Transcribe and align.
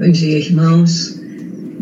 Bom 0.00 0.12
dia, 0.12 0.38
irmãos. 0.38 1.20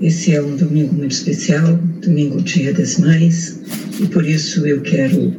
Esse 0.03 0.35
é 0.35 0.43
um 0.43 0.57
domingo 0.57 0.93
muito 0.93 1.13
especial, 1.13 1.79
domingo 2.03 2.43
Dia 2.43 2.75
das 2.75 2.99
Mães, 2.99 3.61
e 4.01 4.09
por 4.09 4.27
isso 4.27 4.67
eu 4.67 4.81
quero 4.81 5.37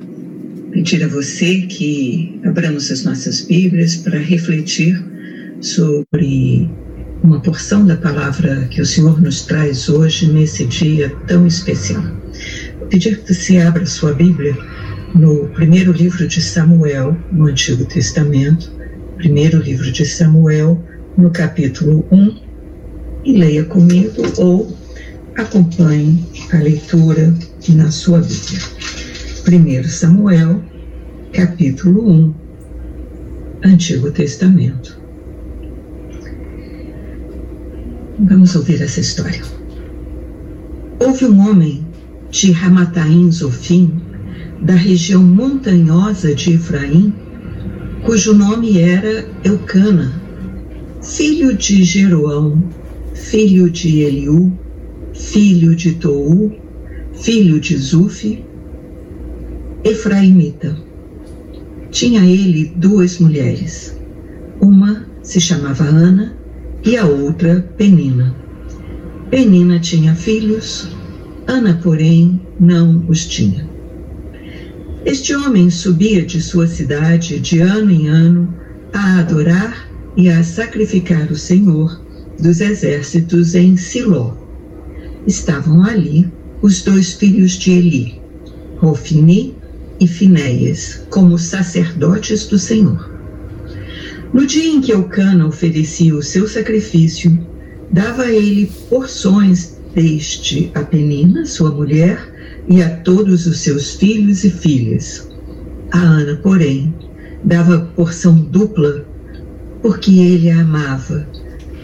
pedir 0.71 1.03
a 1.03 1.09
você 1.09 1.63
que 1.63 2.39
abramos 2.45 2.89
as 2.89 3.03
nossas 3.03 3.41
Bíblias 3.41 3.97
para 3.97 4.17
refletir 4.17 4.97
sobre 5.59 6.69
uma 7.21 7.41
porção 7.41 7.85
da 7.85 7.97
palavra 7.97 8.65
que 8.71 8.79
o 8.79 8.85
Senhor 8.85 9.21
nos 9.21 9.41
traz 9.41 9.89
hoje 9.89 10.31
nesse 10.31 10.63
dia 10.63 11.13
tão 11.27 11.45
especial. 11.45 12.01
Vou 12.79 12.87
pedir 12.87 13.19
que 13.19 13.33
você 13.33 13.57
abra 13.57 13.85
sua 13.85 14.13
Bíblia 14.13 14.57
no 15.13 15.49
primeiro 15.49 15.91
livro 15.91 16.25
de 16.25 16.41
Samuel, 16.41 17.17
no 17.29 17.47
Antigo 17.47 17.83
Testamento, 17.83 18.71
primeiro 19.17 19.61
livro 19.61 19.91
de 19.91 20.05
Samuel, 20.05 20.81
no 21.17 21.29
capítulo 21.29 22.07
1, 22.09 22.48
e 23.23 23.37
leia 23.37 23.65
comigo 23.65 24.21
ou 24.37 24.75
acompanhe 25.35 26.23
a 26.53 26.57
leitura 26.57 27.33
na 27.69 27.91
sua 27.91 28.19
Bíblia. 28.19 29.83
1 29.83 29.87
Samuel, 29.87 30.61
capítulo 31.33 32.09
1, 32.09 32.33
Antigo 33.65 34.11
Testamento. 34.11 34.99
Vamos 38.19 38.55
ouvir 38.55 38.81
essa 38.81 38.99
história. 38.99 39.41
Houve 40.99 41.25
um 41.25 41.39
homem 41.49 41.85
de 42.29 42.51
Ramataim 42.51 43.31
Zofim, 43.31 43.91
da 44.61 44.73
região 44.73 45.23
montanhosa 45.23 46.35
de 46.35 46.53
Efraim, 46.53 47.13
cujo 48.03 48.33
nome 48.33 48.79
era 48.79 49.25
Eucana, 49.43 50.11
filho 51.01 51.55
de 51.55 51.83
Jeroão, 51.83 52.61
filho 53.19 53.69
de 53.69 53.99
Eliú, 53.99 54.51
filho 55.13 55.75
de 55.75 55.93
Tou, 55.93 56.57
filho 57.13 57.59
de 57.59 57.77
Zufi, 57.77 58.43
Efraimita. 59.83 60.75
Tinha 61.91 62.25
ele 62.25 62.71
duas 62.75 63.19
mulheres. 63.19 63.95
Uma 64.61 65.05
se 65.21 65.39
chamava 65.39 65.83
Ana 65.83 66.35
e 66.83 66.95
a 66.97 67.05
outra 67.05 67.61
Penina. 67.77 68.35
Penina 69.29 69.79
tinha 69.79 70.15
filhos, 70.15 70.89
Ana, 71.45 71.79
porém, 71.83 72.41
não 72.59 73.05
os 73.07 73.27
tinha. 73.27 73.69
Este 75.05 75.35
homem 75.35 75.69
subia 75.69 76.25
de 76.25 76.41
sua 76.41 76.67
cidade 76.67 77.39
de 77.39 77.59
ano 77.59 77.91
em 77.91 78.07
ano 78.07 78.53
a 78.93 79.19
adorar 79.19 79.89
e 80.15 80.29
a 80.29 80.43
sacrificar 80.43 81.31
o 81.31 81.35
Senhor 81.35 82.08
dos 82.39 82.61
exércitos 82.61 83.55
em 83.55 83.75
Siló. 83.77 84.33
Estavam 85.27 85.83
ali 85.83 86.27
os 86.61 86.81
dois 86.81 87.13
filhos 87.13 87.53
de 87.53 87.71
Eli, 87.71 88.21
Rofini 88.77 89.55
e 89.99 90.07
Finéias, 90.07 91.01
como 91.09 91.37
sacerdotes 91.37 92.47
do 92.47 92.57
Senhor. 92.57 93.09
No 94.33 94.45
dia 94.45 94.65
em 94.65 94.81
que 94.81 94.91
Eucana 94.91 95.47
oferecia 95.47 96.15
o 96.15 96.21
seu 96.21 96.47
sacrifício, 96.47 97.37
dava 97.91 98.27
ele 98.27 98.71
porções 98.89 99.77
deste 99.93 100.71
a 100.75 100.81
Penina, 100.81 101.45
sua 101.45 101.71
mulher, 101.71 102.33
e 102.69 102.81
a 102.83 102.97
todos 102.97 103.47
os 103.47 103.59
seus 103.59 103.95
filhos 103.95 104.43
e 104.43 104.49
filhas. 104.49 105.27
A 105.91 105.97
Ana, 105.97 106.35
porém, 106.35 106.93
dava 107.43 107.79
porção 107.95 108.35
dupla, 108.35 109.05
porque 109.81 110.19
ele 110.19 110.51
a 110.51 110.61
amava, 110.61 111.27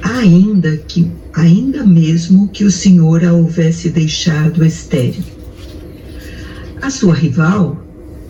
ainda 0.10 0.78
que 0.78 1.12
ainda 1.34 1.86
mesmo 1.86 2.48
que 2.50 2.64
o 2.64 2.72
Senhor 2.72 3.26
a 3.26 3.34
houvesse 3.34 3.90
deixado 3.90 4.64
estéril. 4.64 5.24
A 6.82 6.90
sua 6.90 7.14
rival 7.14 7.84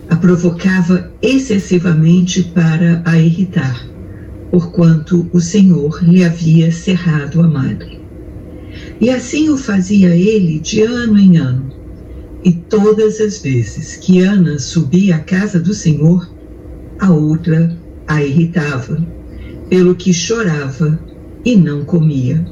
a 0.10 0.16
provocava 0.16 1.12
excessivamente 1.22 2.44
para 2.44 3.02
a 3.06 3.18
irritar 3.20 3.96
porquanto 4.56 5.30
o 5.34 5.42
Senhor 5.42 6.02
lhe 6.02 6.24
havia 6.24 6.72
cerrado 6.72 7.42
a 7.42 7.48
madre. 7.48 8.00
E 9.02 9.10
assim 9.10 9.50
o 9.50 9.58
fazia 9.58 10.16
ele 10.16 10.60
de 10.60 10.82
ano 10.82 11.20
em 11.20 11.36
ano. 11.36 11.74
E 12.42 12.54
todas 12.54 13.20
as 13.20 13.42
vezes 13.42 13.98
que 13.98 14.22
Ana 14.22 14.58
subia 14.58 15.18
à 15.18 15.20
casa 15.20 15.60
do 15.60 15.74
Senhor, 15.74 16.32
a 17.00 17.12
outra 17.12 17.76
a 18.08 18.24
irritava, 18.24 19.06
pelo 19.70 19.94
que 19.94 20.14
chorava 20.14 20.98
e 21.46 21.56
não 21.56 21.86
comia. 21.86 22.44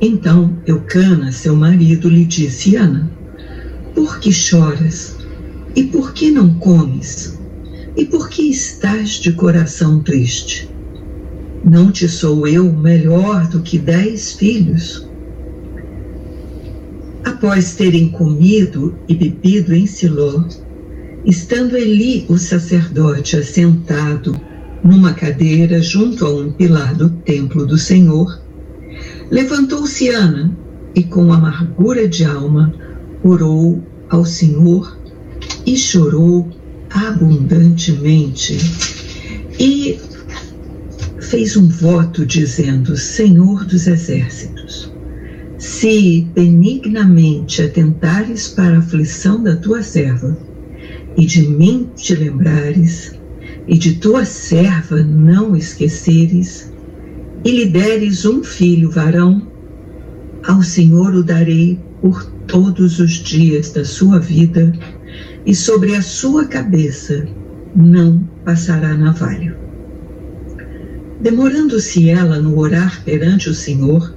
Então 0.00 0.56
Eucana, 0.66 1.32
seu 1.32 1.56
marido, 1.56 2.08
lhe 2.08 2.24
disse: 2.24 2.76
Ana, 2.76 3.10
por 3.94 4.20
que 4.20 4.30
choras? 4.30 5.16
E 5.74 5.84
por 5.84 6.12
que 6.12 6.30
não 6.30 6.54
comes? 6.54 7.38
E 7.96 8.04
por 8.04 8.28
que 8.28 8.42
estás 8.42 9.10
de 9.12 9.32
coração 9.32 10.00
triste? 10.00 10.68
Não 11.64 11.90
te 11.90 12.08
sou 12.08 12.46
eu 12.46 12.72
melhor 12.72 13.48
do 13.48 13.60
que 13.60 13.78
dez 13.78 14.32
filhos? 14.32 15.06
Após 17.24 17.74
terem 17.74 18.08
comido 18.10 18.94
e 19.08 19.14
bebido 19.14 19.74
em 19.74 19.86
Siló, 19.86 20.44
estando 21.24 21.76
Eli, 21.76 22.24
o 22.28 22.38
sacerdote, 22.38 23.36
assentado 23.36 24.40
numa 24.82 25.12
cadeira 25.12 25.80
junto 25.80 26.24
a 26.24 26.34
um 26.34 26.52
pilar 26.52 26.94
do 26.94 27.10
templo 27.10 27.66
do 27.66 27.76
Senhor, 27.76 28.40
levantou-se 29.30 30.08
Ana 30.08 30.56
e, 30.94 31.02
com 31.02 31.32
amargura 31.32 32.08
de 32.08 32.24
alma, 32.24 32.72
orou 33.22 33.82
ao 34.08 34.24
Senhor 34.24 34.98
e 35.66 35.76
chorou 35.76 36.48
abundantemente. 36.90 38.58
E 39.58 39.98
fez 41.20 41.56
um 41.56 41.68
voto 41.68 42.26
dizendo: 42.26 42.96
Senhor 42.96 43.64
dos 43.64 43.86
exércitos, 43.86 44.92
se 45.58 46.26
benignamente 46.34 47.62
atentares 47.62 48.48
para 48.48 48.76
a 48.76 48.78
aflição 48.78 49.42
da 49.42 49.56
tua 49.56 49.82
serva, 49.82 50.36
e 51.16 51.26
de 51.26 51.46
mim 51.46 51.88
te 51.94 52.14
lembrares, 52.14 53.19
e 53.70 53.78
de 53.78 53.94
tua 53.94 54.24
serva 54.24 55.00
não 55.00 55.54
esqueceres, 55.54 56.72
e 57.44 57.52
lhe 57.52 57.66
deres 57.66 58.26
um 58.26 58.42
filho 58.42 58.90
varão, 58.90 59.46
ao 60.44 60.60
Senhor 60.60 61.14
o 61.14 61.22
darei 61.22 61.78
por 62.02 62.24
todos 62.48 62.98
os 62.98 63.12
dias 63.12 63.70
da 63.70 63.84
sua 63.84 64.18
vida, 64.18 64.72
e 65.46 65.54
sobre 65.54 65.94
a 65.94 66.02
sua 66.02 66.46
cabeça 66.46 67.28
não 67.74 68.28
passará 68.44 68.92
navalha. 68.94 69.56
Demorando-se 71.20 72.10
ela 72.10 72.40
no 72.40 72.58
orar 72.58 73.04
perante 73.04 73.48
o 73.48 73.54
Senhor, 73.54 74.12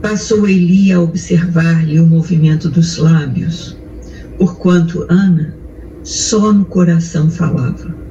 passou 0.00 0.48
Eli 0.48 0.92
a 0.92 1.00
observar-lhe 1.00 1.98
o 1.98 2.06
movimento 2.06 2.68
dos 2.68 2.96
lábios, 2.96 3.76
porquanto 4.38 5.04
Ana 5.08 5.52
só 6.04 6.52
no 6.52 6.64
coração 6.64 7.28
falava. 7.28 8.01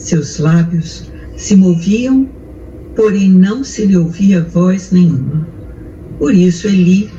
Seus 0.00 0.38
lábios 0.38 1.10
se 1.36 1.54
moviam, 1.54 2.26
porém 2.96 3.30
não 3.30 3.62
se 3.62 3.84
lhe 3.84 3.98
ouvia 3.98 4.42
voz 4.42 4.90
nenhuma. 4.90 5.46
Por 6.18 6.34
isso 6.34 6.66
Eli 6.66 7.10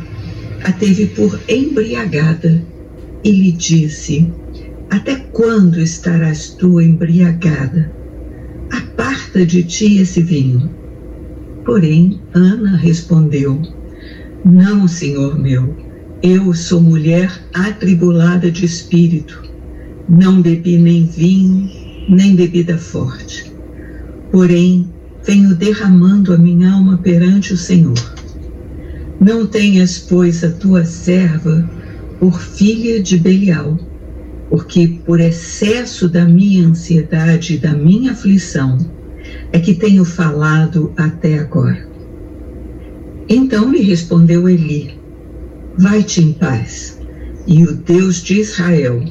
a 0.63 0.71
teve 0.71 1.05
por 1.05 1.39
embriagada 1.47 2.59
e 3.23 3.31
lhe 3.31 3.51
disse: 3.51 4.33
Até 4.89 5.15
quando 5.31 5.79
estarás 5.79 6.55
tu 6.55 6.81
embriagada? 6.81 7.93
Aparta 8.71 9.45
de 9.45 9.63
ti 9.63 9.99
esse 9.99 10.23
vinho. 10.23 10.67
Porém, 11.63 12.19
Ana 12.33 12.77
respondeu: 12.77 13.61
Não, 14.43 14.87
senhor 14.87 15.39
meu, 15.39 15.75
eu 16.23 16.51
sou 16.55 16.81
mulher 16.81 17.31
atribulada 17.53 18.49
de 18.49 18.65
espírito. 18.65 19.39
Não 20.09 20.41
bebi 20.41 20.79
nem 20.79 21.05
vinho, 21.05 21.80
nem 22.09 22.35
bebida 22.35 22.77
forte. 22.77 23.51
Porém, 24.31 24.89
venho 25.23 25.55
derramando 25.55 26.33
a 26.33 26.37
minha 26.37 26.71
alma 26.71 26.97
perante 26.97 27.53
o 27.53 27.57
Senhor. 27.57 27.97
Não 29.19 29.45
tenhas, 29.45 29.99
pois, 29.99 30.43
a 30.43 30.51
tua 30.51 30.85
serva 30.85 31.69
por 32.19 32.39
filha 32.39 33.01
de 33.01 33.17
Belial 33.17 33.77
porque 34.51 34.99
por 35.05 35.21
excesso 35.21 36.09
da 36.09 36.25
minha 36.25 36.67
ansiedade 36.67 37.55
e 37.55 37.57
da 37.57 37.73
minha 37.73 38.11
aflição 38.11 38.77
é 39.53 39.57
que 39.57 39.73
tenho 39.73 40.03
falado 40.03 40.91
até 40.97 41.39
agora. 41.39 41.87
Então 43.29 43.71
lhe 43.71 43.81
respondeu 43.81 44.49
Eli: 44.49 44.99
Vai-te 45.77 46.21
em 46.21 46.33
paz, 46.33 46.99
e 47.47 47.63
o 47.63 47.73
Deus 47.73 48.21
de 48.21 48.41
Israel 48.41 49.01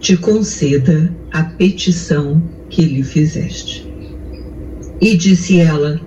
te 0.00 0.16
conceda 0.16 1.14
a 1.36 1.44
petição 1.44 2.42
que 2.70 2.82
lhe 2.82 3.02
fizeste. 3.02 3.86
E 4.98 5.14
disse 5.14 5.58
ela: 5.60 6.00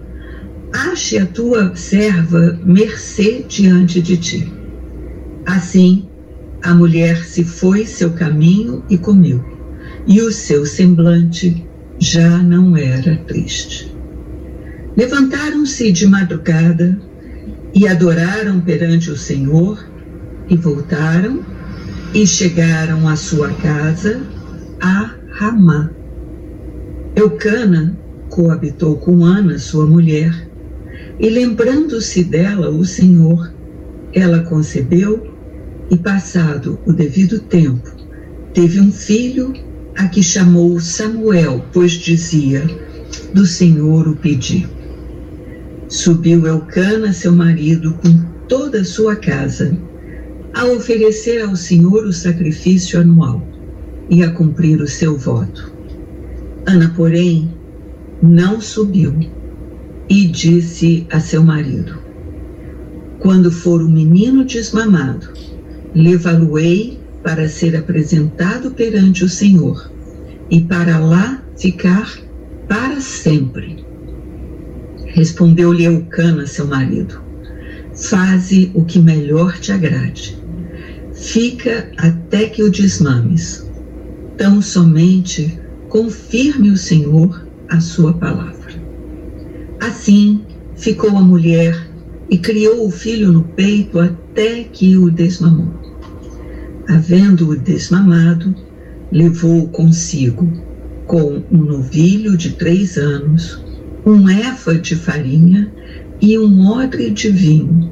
ache 0.74 1.20
a 1.20 1.26
tua 1.28 1.76
serva 1.76 2.60
mercê 2.66 3.46
diante 3.48 4.02
de 4.02 4.18
ti. 4.18 4.52
Assim, 5.46 6.08
a 6.64 6.74
mulher 6.74 7.24
se 7.24 7.44
foi 7.44 7.86
seu 7.86 8.10
caminho 8.14 8.84
e 8.90 8.98
comeu, 8.98 9.40
e 10.08 10.20
o 10.20 10.32
seu 10.32 10.66
semblante 10.66 11.64
já 12.00 12.40
não 12.40 12.76
era 12.76 13.16
triste. 13.28 13.96
Levantaram-se 14.98 15.92
de 15.92 16.08
madrugada 16.08 17.00
e 17.72 17.88
adoraram 17.88 18.60
perante 18.62 19.12
o 19.12 19.18
Senhor, 19.18 19.88
e 20.50 20.56
voltaram 20.56 21.46
e 22.16 22.26
chegaram 22.26 23.08
à 23.08 23.16
sua 23.16 23.54
casa 23.54 24.20
a 24.82 25.19
Ramá. 25.40 25.90
Eucana 27.16 27.98
coabitou 28.28 28.98
com 28.98 29.24
Ana, 29.24 29.58
sua 29.58 29.86
mulher, 29.86 30.50
e 31.18 31.30
lembrando-se 31.30 32.26
dela 32.26 32.70
o 32.70 32.84
Senhor, 32.84 33.50
ela 34.14 34.44
concebeu 34.44 35.34
e, 35.90 35.96
passado 35.96 36.78
o 36.86 36.92
devido 36.92 37.40
tempo, 37.40 37.90
teve 38.54 38.82
um 38.82 38.92
filho 38.92 39.54
a 39.96 40.10
que 40.10 40.22
chamou 40.22 40.78
Samuel, 40.78 41.64
pois 41.72 41.94
dizia: 41.94 42.68
Do 43.34 43.46
Senhor 43.46 44.10
o 44.10 44.18
pedi. 44.18 44.68
Subiu 45.88 46.46
Elcana, 46.48 47.14
seu 47.14 47.32
marido, 47.32 47.94
com 47.94 48.26
toda 48.50 48.82
a 48.82 48.86
sua 48.86 49.16
casa, 49.16 49.72
a 50.54 50.66
oferecer 50.66 51.42
ao 51.44 51.56
Senhor 51.56 52.04
o 52.04 52.12
sacrifício 52.12 53.00
anual 53.00 53.49
e 54.10 54.24
a 54.24 54.32
cumprir 54.32 54.82
o 54.82 54.88
seu 54.88 55.18
voto. 55.18 55.72
Ana, 56.66 56.94
porém, 56.96 57.50
não 58.22 58.60
subiu 58.60 59.14
e 60.10 60.26
disse 60.28 61.06
a 61.12 61.20
seu 61.20 61.44
marido: 61.44 61.98
Quando 63.20 63.52
for 63.52 63.82
o 63.82 63.90
menino 63.90 64.44
desmamado, 64.44 65.30
levá-lo-ei 65.94 67.00
para 67.24 67.48
ser 67.48 67.76
apresentado 67.76 68.72
perante 68.72 69.24
o 69.24 69.30
Senhor 69.30 69.92
e 70.50 70.62
para 70.62 70.98
lá 71.00 71.44
ficar 71.58 72.18
para 72.68 73.00
sempre. 73.00 73.86
Respondeu-lhe 75.06 75.86
Eucana, 75.86 76.46
seu 76.46 76.68
marido: 76.68 77.22
Faze 77.94 78.72
o 78.74 78.84
que 78.86 79.00
melhor 79.00 79.58
te 79.60 79.72
agrade. 79.72 80.38
Fica 81.14 81.92
até 81.98 82.48
que 82.48 82.64
o 82.64 82.72
desmames. 82.72 83.69
Tão 84.40 84.62
somente 84.62 85.60
confirme 85.90 86.72
o 86.72 86.78
Senhor 86.78 87.46
a 87.68 87.82
sua 87.82 88.14
palavra. 88.14 88.72
Assim 89.82 90.46
ficou 90.78 91.18
a 91.18 91.22
mulher 91.22 91.92
e 92.30 92.38
criou 92.38 92.88
o 92.88 92.90
filho 92.90 93.34
no 93.34 93.44
peito 93.44 94.00
até 94.00 94.64
que 94.64 94.96
o 94.96 95.12
desmamou. 95.12 95.74
Havendo-o 96.88 97.58
desmamado, 97.58 98.56
levou-o 99.12 99.68
consigo 99.68 100.50
com 101.06 101.44
um 101.52 101.58
novilho 101.58 102.38
de 102.38 102.52
três 102.52 102.96
anos, 102.96 103.62
um 104.06 104.30
éfa 104.30 104.76
de 104.76 104.96
farinha 104.96 105.70
e 106.22 106.40
um 106.40 106.66
odre 106.66 107.10
de 107.10 107.30
vinho, 107.30 107.92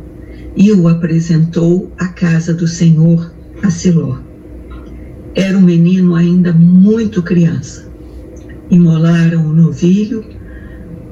e 0.56 0.72
o 0.72 0.88
apresentou 0.88 1.92
à 1.98 2.08
casa 2.08 2.54
do 2.54 2.70
Senhor, 2.70 3.34
a 3.62 3.70
Siló. 3.70 4.26
Era 5.38 5.56
um 5.56 5.62
menino 5.62 6.16
ainda 6.16 6.51
muito 6.51 7.22
criança. 7.22 7.88
Imolaram 8.72 9.45
o 9.45 9.54
novilho 9.54 10.25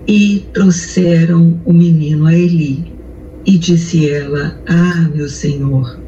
e 0.07 0.48
trouxeram 0.51 1.62
o 1.63 1.72
menino 1.72 2.25
a 2.25 2.33
Eli. 2.33 2.92
E 3.45 3.56
disse 3.56 4.10
ela: 4.10 4.60
Ah, 4.66 5.07
meu 5.13 5.30
senhor, 5.30 6.00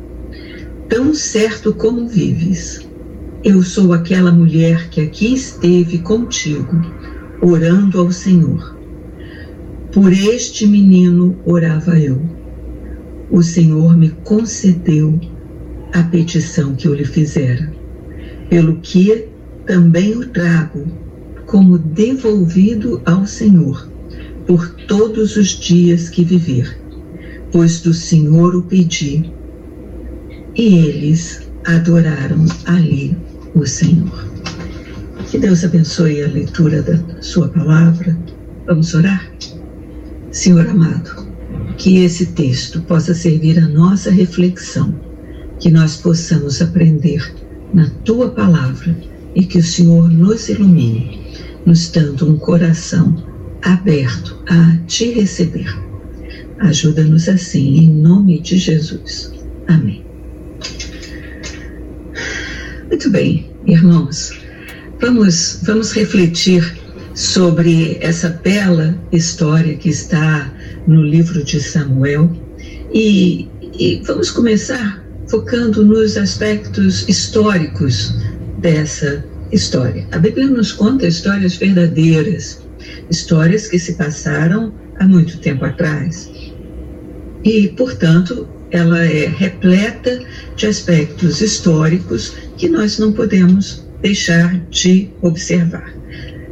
tão 0.90 1.14
certo 1.14 1.72
como 1.75 2.08
vives, 2.08 2.90
eu 3.44 3.62
sou 3.62 3.94
aquela 3.94 4.31
mulher 4.31 4.90
que 4.90 5.00
aqui 5.00 5.36
esteve 5.36 6.00
contigo, 6.00 6.75
orando 7.40 8.00
ao 8.00 8.12
Senhor. 8.12 8.75
Por 9.92 10.12
este 10.12 10.66
menino 10.66 11.38
orava 11.46 12.00
eu. 12.00 12.19
O 13.30 13.44
Senhor 13.44 13.96
me 13.96 14.10
concedeu 14.24 15.22
a 15.94 16.02
petição 16.02 16.74
que 16.74 16.88
eu 16.88 16.96
lhe 16.96 17.06
fizera, 17.06 17.77
pelo 18.50 18.78
que 18.78 19.28
também 19.66 20.16
o 20.16 20.28
trago 20.30 20.86
como 21.46 21.78
devolvido 21.78 23.02
ao 23.06 23.26
Senhor 23.26 23.90
por 24.46 24.70
todos 24.88 25.36
os 25.36 25.50
dias 25.50 26.10
que 26.10 26.24
viver, 26.24 26.80
pois 27.52 27.82
do 27.82 27.94
Senhor 27.94 28.56
o 28.56 28.64
pedi. 28.64 29.32
E 30.56 30.78
eles 30.78 31.50
adoraram 31.66 32.46
ali 32.66 33.16
o 33.54 33.66
Senhor. 33.66 34.26
Que 35.30 35.38
Deus 35.38 35.64
abençoe 35.64 36.24
a 36.24 36.28
leitura 36.28 36.82
da 36.82 37.22
Sua 37.22 37.50
palavra. 37.50 38.18
Vamos 38.66 38.94
orar? 38.94 39.30
Senhor 40.32 40.68
amado, 40.68 41.28
que 41.78 42.00
esse 42.04 42.28
texto 42.28 42.82
possa 42.82 43.14
servir 43.14 43.60
a 43.60 43.68
nossa 43.68 44.10
reflexão, 44.10 44.94
que 45.60 45.70
nós 45.70 45.98
possamos 45.98 46.62
aprender 46.62 47.34
na 47.74 47.90
Tua 48.06 48.30
palavra 48.30 48.96
e 49.36 49.46
que 49.46 49.58
o 49.58 49.64
Senhor 49.64 50.10
nos 50.10 50.50
ilumine 50.50 51.28
nos 51.68 51.90
dando 51.90 52.31
um 52.31 52.38
coração 52.38 53.14
aberto 53.62 54.42
a 54.48 54.78
te 54.88 55.12
receber. 55.12 55.68
Ajuda-nos 56.60 57.28
assim, 57.28 57.80
em 57.80 57.90
nome 57.90 58.40
de 58.40 58.58
Jesus. 58.58 59.34
Amém. 59.68 60.06
Muito 62.88 63.10
bem, 63.10 63.52
irmãos, 63.68 64.31
vamos, 65.02 65.60
vamos 65.64 65.92
refletir 65.92 66.74
sobre 67.14 67.98
essa 68.00 68.30
bela 68.30 68.98
história 69.12 69.75
que 69.75 69.90
está 69.90 70.50
no 70.88 71.04
livro 71.04 71.44
de 71.44 71.60
Samuel 71.60 72.31
e, 72.94 73.50
e 73.78 74.02
vamos 74.06 74.31
começar 74.31 75.06
focando 75.28 75.84
nos 75.84 76.18
aspectos 76.18 77.08
históricos 77.08 78.16
dessa 78.60 79.24
história. 79.52 80.08
A 80.12 80.18
Bíblia 80.18 80.48
nos 80.48 80.72
conta 80.72 81.08
histórias 81.08 81.56
verdadeiras, 81.56 82.62
histórias 83.10 83.68
que 83.68 83.78
se 83.78 83.94
passaram 83.94 84.74
há 85.00 85.08
muito 85.08 85.38
tempo 85.40 85.66
atrás. 85.66 86.32
E, 87.44 87.70
portanto, 87.70 88.48
ela 88.72 89.04
é 89.04 89.28
repleta 89.28 90.19
de 90.56 90.68
aspectos 90.68 91.42
históricos 91.42 92.34
que 92.57 92.68
nós 92.68 92.98
não 92.98 93.14
podemos 93.14 93.86
deixar 94.02 94.60
de 94.69 95.10
observar. 95.22 95.94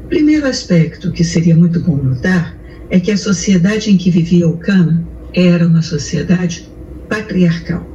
Primeiro 0.09 0.47
aspecto 0.47 1.11
que 1.11 1.23
seria 1.23 1.55
muito 1.55 1.79
bom 1.79 1.97
notar 1.97 2.55
é 2.89 2.99
que 2.99 3.11
a 3.11 3.17
sociedade 3.17 3.91
em 3.91 3.97
que 3.97 4.11
vivia 4.11 4.47
o 4.47 4.57
Cana 4.57 5.03
era 5.33 5.67
uma 5.67 5.81
sociedade 5.81 6.69
patriarcal. 7.09 7.94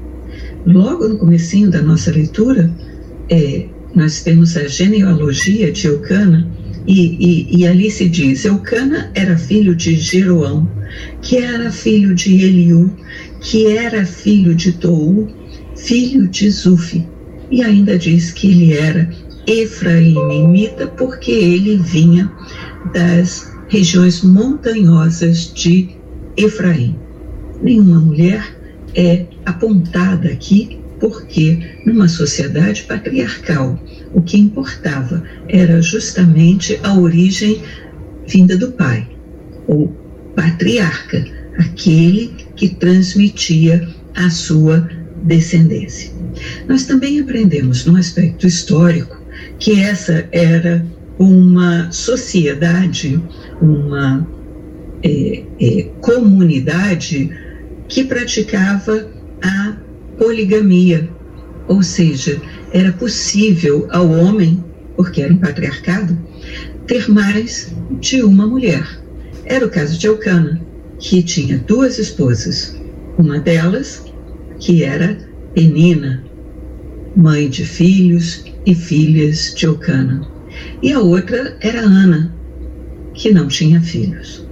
Logo 0.66 1.08
no 1.08 1.18
comecinho 1.18 1.70
da 1.70 1.82
nossa 1.82 2.10
leitura, 2.10 2.70
é, 3.28 3.66
nós 3.94 4.22
temos 4.22 4.56
a 4.56 4.66
genealogia 4.68 5.72
de 5.72 5.86
Eucana, 5.86 6.46
e, 6.86 7.16
e, 7.18 7.58
e, 7.58 7.66
ali 7.66 7.90
se 7.90 8.08
diz: 8.08 8.44
Eucana 8.44 9.10
era 9.14 9.36
filho 9.36 9.74
de 9.74 9.96
Jeroão, 9.96 10.68
que 11.22 11.36
era 11.36 11.70
filho 11.70 12.14
de 12.14 12.34
Eliú, 12.34 12.90
que 13.40 13.66
era 13.66 14.04
filho 14.04 14.54
de 14.54 14.72
Tou, 14.72 15.28
filho 15.76 16.26
de 16.26 16.50
Zufi. 16.50 17.06
E 17.50 17.62
ainda 17.62 17.98
diz 17.98 18.32
que 18.32 18.50
ele 18.50 18.72
era 18.72 19.10
efraimita, 19.46 20.86
porque 20.86 21.32
ele 21.32 21.76
vinha 21.76 22.30
das 22.92 23.52
regiões 23.68 24.22
montanhosas 24.22 25.52
de 25.52 25.90
Efraim. 26.36 26.96
Nenhuma 27.62 28.00
mulher 28.00 28.59
é 28.94 29.26
apontada 29.44 30.28
aqui 30.28 30.80
porque 30.98 31.58
numa 31.86 32.08
sociedade 32.08 32.82
patriarcal 32.82 33.80
o 34.12 34.20
que 34.20 34.38
importava 34.38 35.22
era 35.48 35.80
justamente 35.80 36.78
a 36.82 36.94
origem 36.94 37.62
vinda 38.26 38.56
do 38.56 38.72
pai, 38.72 39.08
o 39.66 39.88
patriarca, 40.36 41.24
aquele 41.58 42.34
que 42.54 42.68
transmitia 42.68 43.88
a 44.14 44.28
sua 44.30 44.88
descendência. 45.22 46.10
Nós 46.68 46.84
também 46.84 47.20
aprendemos 47.20 47.84
no 47.86 47.96
aspecto 47.96 48.46
histórico 48.46 49.20
que 49.58 49.80
essa 49.80 50.28
era 50.32 50.84
uma 51.18 51.90
sociedade, 51.92 53.22
uma 53.60 54.26
é, 55.02 55.42
é, 55.60 55.82
comunidade 56.00 57.30
que 57.90 58.04
praticava 58.04 59.10
a 59.42 59.76
poligamia, 60.16 61.10
ou 61.66 61.82
seja, 61.82 62.40
era 62.72 62.92
possível 62.92 63.86
ao 63.90 64.08
homem, 64.08 64.64
porque 64.96 65.20
era 65.20 65.34
um 65.34 65.38
patriarcado, 65.38 66.16
ter 66.86 67.10
mais 67.10 67.74
de 68.00 68.22
uma 68.22 68.46
mulher. 68.46 68.86
Era 69.44 69.66
o 69.66 69.70
caso 69.70 69.98
de 69.98 70.06
Elcana. 70.06 70.60
que 70.98 71.22
tinha 71.22 71.56
duas 71.58 71.98
esposas. 71.98 72.78
Uma 73.16 73.38
delas, 73.38 74.04
que 74.58 74.84
era 74.84 75.16
Penina, 75.54 76.22
mãe 77.16 77.48
de 77.48 77.64
filhos 77.64 78.44
e 78.66 78.74
filhas 78.74 79.54
de 79.56 79.64
Eucana. 79.64 80.20
E 80.82 80.92
a 80.92 81.00
outra 81.00 81.56
era 81.60 81.80
Ana, 81.80 82.34
que 83.14 83.32
não 83.32 83.48
tinha 83.48 83.80
filhos. 83.80 84.46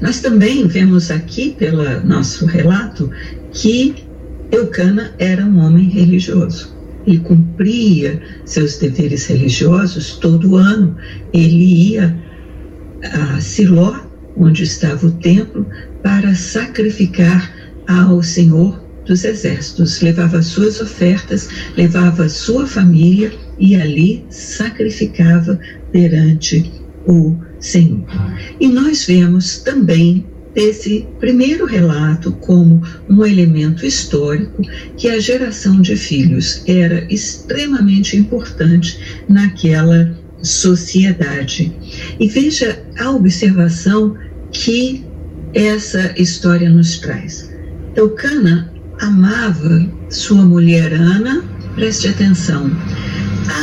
Nós 0.00 0.20
também 0.20 0.66
vemos 0.66 1.10
aqui, 1.10 1.54
pelo 1.58 1.84
nosso 2.04 2.46
relato, 2.46 3.10
que 3.52 3.94
Eucana 4.50 5.14
era 5.18 5.44
um 5.44 5.58
homem 5.58 5.88
religioso. 5.88 6.74
Ele 7.06 7.18
cumpria 7.20 8.20
seus 8.44 8.78
deveres 8.78 9.26
religiosos 9.26 10.16
todo 10.16 10.56
ano. 10.56 10.96
Ele 11.32 11.92
ia 11.92 12.16
a 13.02 13.40
Siló, 13.40 13.94
onde 14.36 14.64
estava 14.64 15.06
o 15.06 15.12
templo, 15.12 15.66
para 16.02 16.34
sacrificar 16.34 17.52
ao 17.86 18.22
Senhor 18.22 18.82
dos 19.06 19.24
Exércitos. 19.24 20.00
Levava 20.00 20.42
suas 20.42 20.80
ofertas, 20.80 21.48
levava 21.76 22.28
sua 22.28 22.66
família 22.66 23.32
e 23.58 23.76
ali 23.76 24.24
sacrificava 24.28 25.58
perante 25.92 26.72
o 27.06 27.36
Senhor. 27.60 28.04
E 28.60 28.68
nós 28.68 29.04
vemos 29.04 29.58
também 29.58 30.24
desse 30.54 31.06
primeiro 31.20 31.66
relato 31.66 32.32
como 32.32 32.82
um 33.10 33.24
elemento 33.24 33.84
histórico 33.84 34.62
que 34.96 35.10
a 35.10 35.20
geração 35.20 35.82
de 35.82 35.94
filhos 35.96 36.62
era 36.66 37.06
extremamente 37.12 38.16
importante 38.16 38.98
naquela 39.28 40.16
sociedade. 40.42 41.76
E 42.18 42.26
veja 42.28 42.82
a 42.98 43.10
observação 43.10 44.16
que 44.50 45.04
essa 45.52 46.14
história 46.16 46.70
nos 46.70 46.98
traz. 46.98 47.50
Eucana 47.94 48.72
amava 49.00 49.86
sua 50.08 50.42
mulher 50.42 50.92
Ana, 50.94 51.44
preste 51.74 52.08
atenção, 52.08 52.70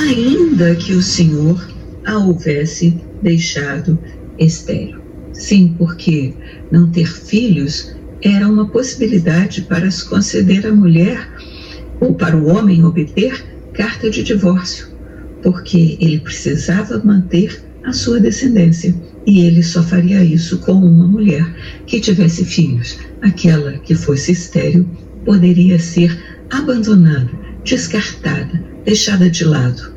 ainda 0.04 0.76
que 0.76 0.94
o 0.94 1.02
Senhor 1.02 1.68
a 2.06 2.18
houvesse 2.18 3.00
deixado 3.24 3.98
estéril. 4.38 5.02
Sim, 5.34 5.74
porque 5.78 6.34
não 6.72 6.92
ter 6.92 7.08
filhos 7.08 7.96
era 8.22 8.48
uma 8.48 8.68
possibilidade 8.68 9.64
para 9.64 9.90
se 9.90 10.08
conceder 10.08 10.68
à 10.68 10.72
mulher 10.74 11.28
ou 12.00 12.14
para 12.14 12.38
o 12.38 12.48
homem 12.48 12.84
obter 12.84 13.44
carta 13.74 14.10
de 14.10 14.24
divórcio, 14.24 14.88
porque 15.42 15.98
ele 16.00 16.20
precisava 16.20 17.02
manter 17.04 17.64
a 17.84 17.92
sua 17.92 18.20
descendência 18.20 18.96
e 19.26 19.46
ele 19.46 19.64
só 19.64 19.82
faria 19.82 20.24
isso 20.24 20.60
com 20.60 20.74
uma 20.74 21.08
mulher 21.08 21.46
que 21.86 22.00
tivesse 22.00 22.46
filhos. 22.46 22.98
Aquela 23.22 23.74
que 23.80 23.96
fosse 23.96 24.32
estéril 24.32 24.88
poderia 25.26 25.80
ser 25.80 26.18
abandonada, 26.50 27.30
descartada, 27.64 28.64
deixada 28.86 29.30
de 29.30 29.44
lado. 29.44 29.94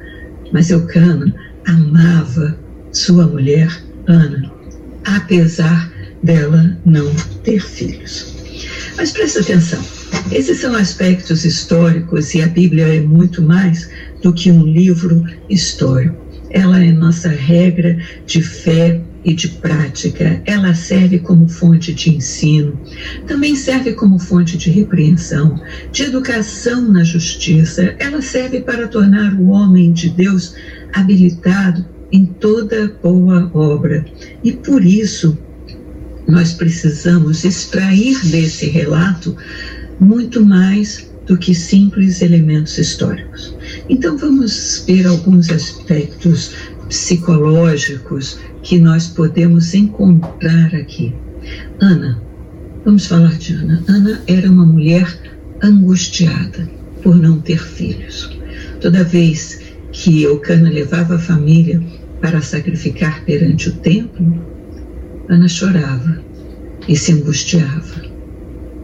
Mas 0.53 0.71
Eucana 0.71 1.35
amava 1.67 2.59
sua 2.97 3.27
mulher, 3.27 3.69
Ana, 4.07 4.51
apesar 5.05 5.93
dela 6.23 6.77
não 6.85 7.13
ter 7.45 7.61
filhos. 7.61 8.35
Mas 8.97 9.13
presta 9.13 9.41
atenção, 9.41 9.85
esses 10.33 10.59
são 10.59 10.75
aspectos 10.75 11.45
históricos 11.45 12.35
e 12.35 12.41
a 12.41 12.47
Bíblia 12.47 12.87
é 12.87 13.01
muito 13.01 13.43
mais 13.43 13.91
do 14.23 14.33
que 14.33 14.51
um 14.51 14.65
livro 14.65 15.25
histórico. 15.51 16.17
Ela 16.49 16.83
é 16.83 16.91
nossa 16.91 17.29
regra 17.29 17.99
de 18.25 18.41
fé 18.41 19.03
e 19.23 19.35
de 19.35 19.49
prática. 19.49 20.41
Ela 20.47 20.73
serve 20.75 21.19
como 21.19 21.49
fonte 21.49 21.93
de 21.93 22.17
ensino, 22.17 22.81
também 23.27 23.55
serve 23.55 23.93
como 23.93 24.19
fonte 24.19 24.57
de 24.57 24.71
repreensão, 24.71 25.61
de 25.93 26.05
educação 26.05 26.81
na 26.91 27.05
justiça. 27.05 27.95
Ela 27.99 28.23
serve 28.23 28.61
para 28.63 28.89
tornar 28.89 29.35
o 29.35 29.49
homem 29.49 29.93
de 29.93 30.09
Deus 30.09 30.55
habilitado 30.95 31.85
em 32.13 32.25
toda 32.25 32.97
boa 33.03 33.51
obra. 33.55 34.05
E 34.43 34.53
por 34.53 34.85
isso, 34.85 35.37
nós 36.27 36.53
precisamos 36.53 37.45
extrair 37.45 38.19
desse 38.27 38.67
relato 38.67 39.37
muito 40.01 40.45
mais 40.45 41.11
do 41.27 41.37
que 41.37 41.55
simples 41.55 42.23
elementos 42.23 42.79
históricos. 42.79 43.55
Então, 43.89 44.17
vamos 44.17 44.85
ver 44.87 45.07
alguns 45.07 45.51
aspectos 45.51 46.53
psicológicos 46.89 48.39
que 48.63 48.79
nós 48.79 49.09
podemos 49.09 49.75
encontrar 49.75 50.75
aqui. 50.75 51.15
Ana, 51.81 52.21
vamos 52.85 53.07
falar 53.07 53.37
de 53.39 53.55
Ana. 53.55 53.83
Ana 53.89 54.21
era 54.27 54.51
uma 54.51 54.67
mulher 54.67 55.19
angustiada 55.63 56.69
por 57.03 57.17
não 57.17 57.41
ter 57.41 57.59
filhos. 57.59 58.31
Toda 58.81 59.05
vez 59.05 59.61
que 59.93 60.23
Eucana 60.23 60.69
levava 60.69 61.17
a 61.17 61.19
família 61.19 61.83
para 62.27 62.43
sacrificar 62.43 63.25
perante 63.25 63.69
o 63.69 63.73
templo, 63.73 64.45
Ana 65.29 65.47
chorava 65.47 66.21
e 66.89 66.97
se 66.97 67.13
angustiava, 67.13 68.03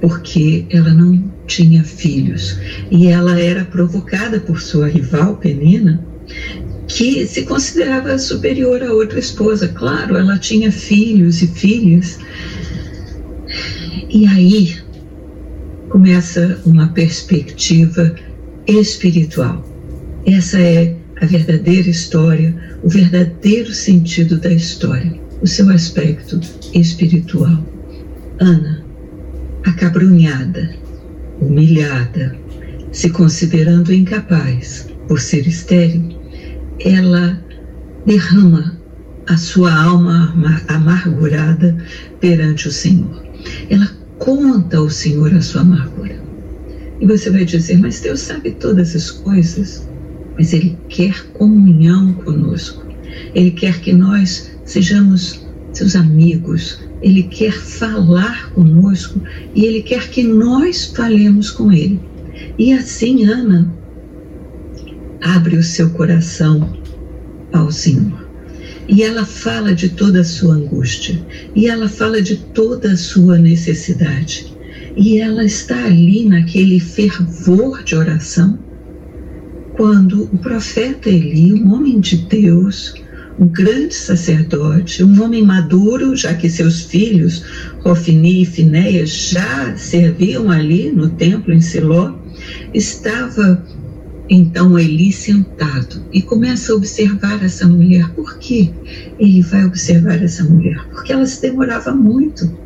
porque 0.01 0.65
ela 0.71 0.95
não 0.95 1.25
tinha 1.49 1.83
filhos 1.83 2.57
e 2.89 3.09
ela 3.09 3.41
era 3.41 3.65
provocada 3.65 4.39
por 4.39 4.61
sua 4.61 4.87
rival 4.87 5.39
Penina, 5.39 6.07
que 6.87 7.27
se 7.27 7.43
considerava 7.43 8.17
superior 8.17 8.81
a 8.81 8.93
outra 8.93 9.19
esposa. 9.19 9.67
Claro, 9.67 10.17
ela 10.17 10.39
tinha 10.39 10.71
filhos 10.71 11.43
e 11.43 11.49
filhas. 11.49 12.21
E 14.09 14.25
aí 14.25 14.79
começa 15.89 16.61
uma 16.65 16.89
perspectiva 16.91 18.15
espiritual. 18.69 19.67
Essa 20.25 20.61
é 20.61 21.02
a 21.23 21.27
verdadeira 21.27 21.89
história, 21.89 22.53
o 22.83 22.89
verdadeiro 22.89 23.73
sentido 23.73 24.39
da 24.39 24.53
história, 24.53 25.15
o 25.41 25.47
seu 25.47 25.71
aspecto 25.71 26.41
espiritual. 26.75 27.65
Ana, 28.41 28.85
acabrunhada, 29.65 30.75
humilhada, 31.41 32.37
se 32.91 33.09
considerando 33.09 33.95
incapaz 33.95 34.89
por 35.07 35.21
ser 35.21 35.47
estéril, 35.47 36.19
ela 36.81 37.41
derrama 38.05 38.77
a 39.29 39.37
sua 39.37 39.73
alma 39.73 40.35
amargurada 40.67 41.77
perante 42.21 42.67
o 42.67 42.73
Senhor. 42.73 43.25
Ela 43.71 43.89
conta 44.19 44.79
ao 44.79 44.91
Senhor 44.91 45.33
a 45.33 45.41
sua 45.41 45.61
amargura. 45.61 46.21
E 47.01 47.07
você 47.07 47.31
vai 47.31 47.45
dizer, 47.45 47.79
mas 47.79 48.01
Deus 48.01 48.21
sabe 48.21 48.51
todas 48.53 48.97
as 48.97 49.13
coisas 49.13 49.92
mas 50.37 50.53
Ele 50.53 50.77
quer 50.89 51.27
comunhão 51.33 52.13
conosco. 52.15 52.85
Ele 53.35 53.51
quer 53.51 53.81
que 53.81 53.93
nós 53.93 54.51
sejamos 54.65 55.47
seus 55.73 55.97
amigos. 55.97 56.81
Ele 57.03 57.25
quer 57.25 57.53
falar 57.53 58.51
conosco 58.53 59.21
e 59.55 59.65
Ele 59.65 59.83
quer 59.83 60.09
que 60.09 60.23
nós 60.23 60.87
falemos 60.87 61.51
com 61.51 61.73
Ele. 61.73 62.01
E 62.59 62.73
assim, 62.73 63.25
Ana 63.25 63.73
abre 65.21 65.57
o 65.57 65.63
seu 65.63 65.91
coração 65.91 66.77
ao 67.53 67.71
Senhor. 67.71 68.23
E 68.89 69.03
ela 69.03 69.25
fala 69.25 69.75
de 69.75 69.91
toda 69.91 70.21
a 70.21 70.25
sua 70.25 70.55
angústia, 70.55 71.25
e 71.55 71.69
ela 71.69 71.89
fala 71.89 72.21
de 72.21 72.37
toda 72.37 72.93
a 72.93 72.97
sua 72.97 73.39
necessidade. 73.39 74.53
E 74.97 75.19
ela 75.19 75.45
está 75.45 75.85
ali 75.85 76.25
naquele 76.25 76.81
fervor 76.81 77.83
de 77.85 77.95
oração 77.95 78.59
quando 79.83 80.29
o 80.33 80.39
profeta 80.39 81.11
Eli, 81.11 81.53
um 81.55 81.75
homem 81.75 81.99
de 81.99 82.17
Deus, 82.17 82.95
um 83.37 83.49
grande 83.49 83.93
sacerdote, 83.93 85.03
um 85.03 85.21
homem 85.21 85.45
maduro, 85.45 86.15
já 86.15 86.33
que 86.35 86.49
seus 86.49 86.83
filhos, 86.83 87.45
Rofini 87.81 88.43
e 88.43 88.47
Finéias, 88.47 89.11
já 89.11 89.75
serviam 89.75 90.53
ali 90.53 90.93
no 90.93 91.09
templo 91.11 91.53
em 91.53 91.61
Siló, 91.61 92.15
estava 92.73 93.67
então 94.31 94.79
Eli 94.79 95.13
sentado 95.13 96.01
e 96.13 96.23
começa 96.23 96.73
a 96.73 96.77
observar 96.77 97.45
essa 97.45 97.67
mulher. 97.67 98.09
Por 98.11 98.39
que 98.39 98.73
ele 99.19 99.43
vai 99.43 99.65
observar 99.65 100.23
essa 100.23 100.45
mulher? 100.45 100.81
Porque 100.93 101.13
ela 101.13 101.27
se 101.27 101.43
demorava 101.43 101.91
muito. 101.91 102.57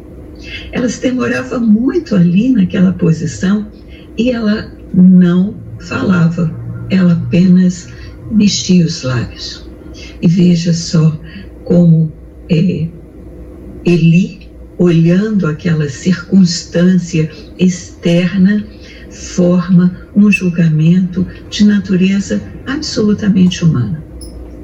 Ela 0.71 0.87
se 0.91 1.01
demorava 1.01 1.59
muito 1.59 2.15
ali 2.15 2.51
naquela 2.51 2.93
posição 2.93 3.69
e 4.19 4.31
ela 4.31 4.71
não 4.93 5.55
falava 5.81 6.66
ela 6.91 7.13
apenas 7.13 7.89
mexia 8.31 8.85
os 8.85 9.03
lábios. 9.03 9.69
E 10.21 10.29
veja 10.29 10.73
só 10.73 11.19
como 11.65 12.13
é, 12.51 12.89
Eli, 13.85 14.49
olhando 14.79 15.47
aquela 15.47 15.89
circunstância 15.89 17.31
externa, 17.59 18.65
forma 19.11 20.09
um 20.15 20.31
julgamento 20.31 21.27
de 21.49 21.65
natureza 21.65 22.41
absolutamente 22.67 23.65
humana. 23.65 24.05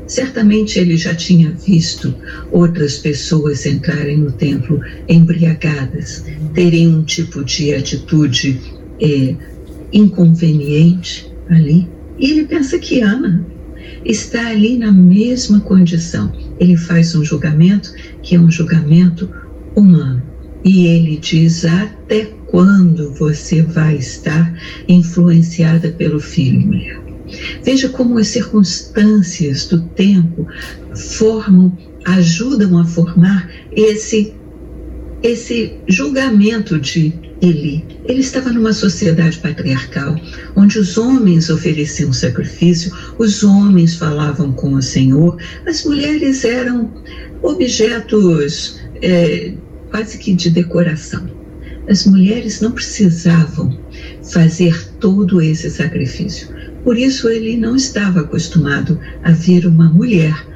Certamente 0.06 0.78
ele 0.78 0.96
já 0.96 1.14
tinha 1.14 1.52
visto 1.52 2.14
outras 2.50 2.98
pessoas 2.98 3.64
entrarem 3.64 4.18
no 4.18 4.30
templo 4.32 4.80
embriagadas, 5.08 6.24
terem 6.52 6.88
um 6.88 7.02
tipo 7.02 7.42
de 7.42 7.72
atitude 7.72 8.60
é, 9.00 9.34
inconveniente 9.92 11.32
ali. 11.48 11.88
E 12.22 12.30
ele 12.30 12.44
pensa 12.44 12.78
que 12.78 13.00
Ana 13.00 13.44
está 14.04 14.46
ali 14.46 14.78
na 14.78 14.92
mesma 14.92 15.60
condição. 15.60 16.32
Ele 16.60 16.76
faz 16.76 17.16
um 17.16 17.24
julgamento 17.24 17.92
que 18.22 18.36
é 18.36 18.40
um 18.40 18.48
julgamento 18.48 19.28
humano. 19.74 20.22
E 20.64 20.86
ele 20.86 21.16
diz: 21.16 21.64
Até 21.64 22.26
quando 22.46 23.12
você 23.14 23.62
vai 23.62 23.96
estar 23.96 24.56
influenciada 24.88 25.88
pelo 25.90 26.20
filho, 26.20 26.60
mulher? 26.60 27.02
Veja 27.64 27.88
como 27.88 28.18
as 28.18 28.28
circunstâncias 28.28 29.66
do 29.66 29.80
tempo 29.80 30.46
formam, 30.94 31.76
ajudam 32.04 32.78
a 32.78 32.84
formar 32.84 33.50
esse 33.72 34.32
esse 35.24 35.74
julgamento 35.88 36.78
de 36.78 37.12
Eli. 37.42 37.84
Ele 38.04 38.20
estava 38.20 38.52
numa 38.52 38.72
sociedade 38.72 39.38
patriarcal, 39.38 40.14
onde 40.54 40.78
os 40.78 40.96
homens 40.96 41.50
ofereciam 41.50 42.12
sacrifício, 42.12 42.92
os 43.18 43.42
homens 43.42 43.96
falavam 43.96 44.52
com 44.52 44.74
o 44.74 44.82
Senhor, 44.82 45.36
as 45.66 45.84
mulheres 45.84 46.44
eram 46.44 46.88
objetos 47.42 48.80
é, 49.02 49.54
quase 49.90 50.18
que 50.18 50.32
de 50.32 50.50
decoração. 50.50 51.28
As 51.88 52.06
mulheres 52.06 52.60
não 52.60 52.70
precisavam 52.70 53.76
fazer 54.22 54.88
todo 55.00 55.42
esse 55.42 55.68
sacrifício. 55.68 56.48
Por 56.84 56.96
isso 56.96 57.28
ele 57.28 57.56
não 57.56 57.74
estava 57.74 58.20
acostumado 58.20 59.00
a 59.24 59.32
ver 59.32 59.66
uma 59.66 59.88
mulher 59.88 60.46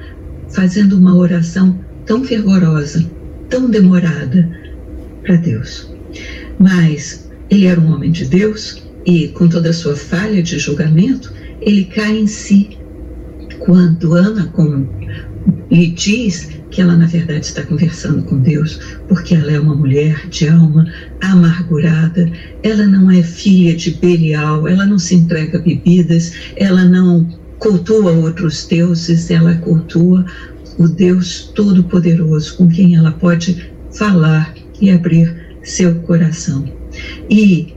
fazendo 0.50 0.96
uma 0.96 1.16
oração 1.16 1.78
tão 2.04 2.22
fervorosa, 2.22 3.04
tão 3.50 3.68
demorada 3.68 4.48
para 5.24 5.34
Deus. 5.34 5.95
Mas 6.58 7.30
ele 7.50 7.66
era 7.66 7.80
um 7.80 7.92
homem 7.92 8.10
de 8.10 8.24
Deus 8.24 8.82
e, 9.04 9.28
com 9.28 9.48
toda 9.48 9.70
a 9.70 9.74
sua 9.74 9.96
falha 9.96 10.42
de 10.42 10.58
julgamento, 10.58 11.32
ele 11.60 11.84
cai 11.84 12.18
em 12.18 12.26
si. 12.26 12.78
Quando 13.60 14.14
Ana 14.14 14.46
com, 14.46 14.86
lhe 15.70 15.86
diz 15.88 16.50
que 16.70 16.80
ela, 16.80 16.96
na 16.96 17.06
verdade, 17.06 17.46
está 17.46 17.62
conversando 17.62 18.22
com 18.24 18.38
Deus, 18.38 18.78
porque 19.08 19.34
ela 19.34 19.50
é 19.50 19.58
uma 19.58 19.74
mulher 19.74 20.28
de 20.28 20.48
alma 20.48 20.86
amargurada, 21.22 22.30
ela 22.62 22.86
não 22.86 23.10
é 23.10 23.22
filha 23.22 23.74
de 23.74 23.92
Belial, 23.92 24.68
ela 24.68 24.84
não 24.84 24.98
se 24.98 25.14
entrega 25.14 25.58
a 25.58 25.62
bebidas, 25.62 26.32
ela 26.56 26.84
não 26.84 27.26
cultua 27.58 28.12
outros 28.12 28.66
deuses, 28.66 29.30
ela 29.30 29.54
cultua 29.54 30.24
o 30.78 30.88
Deus 30.88 31.50
Todo-Poderoso, 31.54 32.56
com 32.56 32.68
quem 32.68 32.96
ela 32.96 33.12
pode 33.12 33.72
falar 33.90 34.52
e 34.80 34.90
abrir 34.90 35.45
seu 35.66 35.96
coração. 35.96 36.64
E 37.28 37.74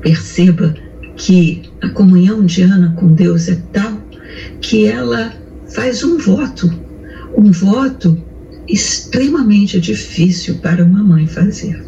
perceba 0.00 0.74
que 1.16 1.62
a 1.82 1.88
comunhão 1.90 2.44
de 2.44 2.62
Ana 2.62 2.94
com 2.96 3.12
Deus 3.12 3.48
é 3.48 3.58
tal 3.72 3.98
que 4.60 4.86
ela 4.86 5.32
faz 5.74 6.02
um 6.02 6.16
voto, 6.18 6.72
um 7.36 7.52
voto 7.52 8.16
extremamente 8.66 9.78
difícil 9.78 10.56
para 10.56 10.84
uma 10.84 11.02
mãe 11.04 11.26
fazer, 11.26 11.84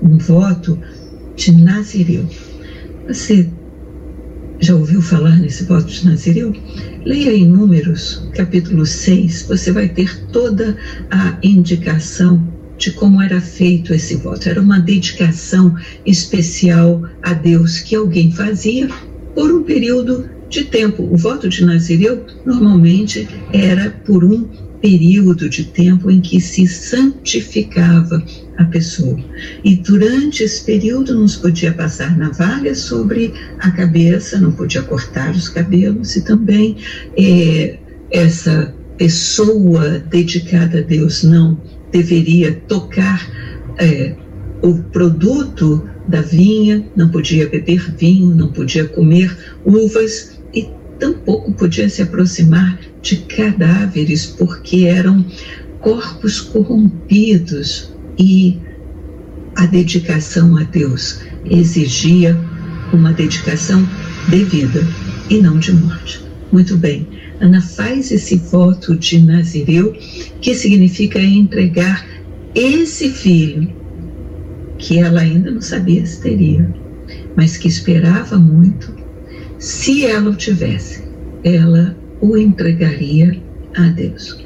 um 0.00 0.16
voto 0.18 0.78
de 1.34 1.52
Nazireu. 1.52 2.28
Você 3.08 3.48
já 4.60 4.74
ouviu 4.74 5.02
falar 5.02 5.36
nesse 5.36 5.64
voto 5.64 5.86
de 5.86 6.06
Nazireu? 6.06 6.52
Leia 7.04 7.34
em 7.34 7.46
Números, 7.46 8.28
capítulo 8.34 8.86
6, 8.86 9.46
você 9.48 9.72
vai 9.72 9.88
ter 9.88 10.26
toda 10.28 10.76
a 11.10 11.36
indicação 11.42 12.53
de 12.84 12.92
como 12.92 13.22
era 13.22 13.40
feito 13.40 13.94
esse 13.94 14.16
voto. 14.16 14.46
Era 14.46 14.60
uma 14.60 14.78
dedicação 14.78 15.74
especial 16.04 17.02
a 17.22 17.32
Deus 17.32 17.80
que 17.80 17.96
alguém 17.96 18.30
fazia 18.30 18.88
por 19.34 19.50
um 19.50 19.62
período 19.62 20.28
de 20.50 20.64
tempo. 20.64 21.02
O 21.10 21.16
voto 21.16 21.48
de 21.48 21.64
Nazireu 21.64 22.26
normalmente 22.44 23.26
era 23.54 23.90
por 24.04 24.22
um 24.22 24.46
período 24.82 25.48
de 25.48 25.64
tempo 25.64 26.10
em 26.10 26.20
que 26.20 26.38
se 26.38 26.66
santificava 26.66 28.22
a 28.58 28.64
pessoa. 28.64 29.18
E 29.64 29.76
durante 29.76 30.42
esse 30.42 30.62
período 30.62 31.14
não 31.14 31.26
se 31.26 31.38
podia 31.38 31.72
passar 31.72 32.18
navalha 32.18 32.74
sobre 32.74 33.32
a 33.60 33.70
cabeça, 33.70 34.38
não 34.38 34.52
podia 34.52 34.82
cortar 34.82 35.34
os 35.34 35.48
cabelos 35.48 36.16
e 36.16 36.22
também 36.22 36.76
é, 37.16 37.78
essa 38.10 38.74
pessoa 38.98 39.98
dedicada 39.98 40.80
a 40.80 40.82
Deus 40.82 41.24
não 41.24 41.58
deveria 41.94 42.52
tocar 42.66 43.24
é, 43.78 44.16
o 44.60 44.74
produto 44.90 45.88
da 46.08 46.20
vinha, 46.20 46.84
não 46.96 47.08
podia 47.08 47.48
beber 47.48 47.94
vinho, 47.96 48.34
não 48.34 48.48
podia 48.48 48.84
comer 48.84 49.36
uvas 49.64 50.40
e 50.52 50.68
tampouco 50.98 51.52
podia 51.52 51.88
se 51.88 52.02
aproximar 52.02 52.80
de 53.00 53.18
cadáveres, 53.18 54.26
porque 54.26 54.86
eram 54.86 55.24
corpos 55.80 56.40
corrompidos 56.40 57.94
e 58.18 58.58
a 59.54 59.66
dedicação 59.66 60.56
a 60.56 60.64
Deus 60.64 61.20
exigia 61.44 62.36
uma 62.92 63.12
dedicação 63.12 63.86
devida 64.28 64.84
e 65.30 65.40
não 65.40 65.58
de 65.60 65.72
morte. 65.72 66.24
Muito 66.50 66.76
bem, 66.76 67.06
Ana 67.40 67.60
faz 67.60 68.10
esse 68.10 68.36
voto 68.36 68.96
de 68.96 69.20
Nazireu, 69.20 69.92
que 70.40 70.54
significa 70.54 71.20
entregar 71.20 72.06
esse 72.54 73.10
filho, 73.10 73.72
que 74.78 74.98
ela 74.98 75.20
ainda 75.20 75.50
não 75.50 75.60
sabia 75.60 76.04
se 76.06 76.20
teria, 76.20 76.72
mas 77.36 77.56
que 77.56 77.68
esperava 77.68 78.36
muito, 78.36 78.94
se 79.58 80.04
ela 80.06 80.30
o 80.30 80.36
tivesse, 80.36 81.04
ela 81.42 81.96
o 82.20 82.36
entregaria 82.36 83.40
a 83.76 83.88
Deus. 83.88 84.38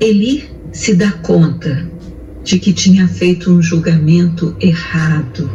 Eli 0.00 0.44
se 0.72 0.94
dá 0.94 1.12
conta 1.12 1.88
de 2.42 2.58
que 2.58 2.72
tinha 2.72 3.08
feito 3.08 3.50
um 3.50 3.62
julgamento 3.62 4.56
errado 4.60 5.50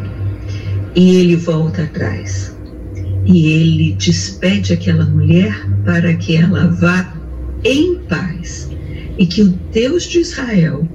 e 0.95 1.15
ele 1.17 1.35
volta 1.35 1.83
atrás. 1.83 2.58
E 3.31 3.45
ele 3.45 3.93
despede 3.93 4.73
aquela 4.73 5.05
mulher 5.05 5.55
para 5.85 6.15
que 6.15 6.35
ela 6.35 6.67
vá 6.67 7.15
em 7.63 7.99
paz 7.99 8.71
e 9.19 9.25
que 9.27 9.43
o 9.43 9.49
Deus 9.71 10.03
de 10.05 10.19
Israel 10.19 10.87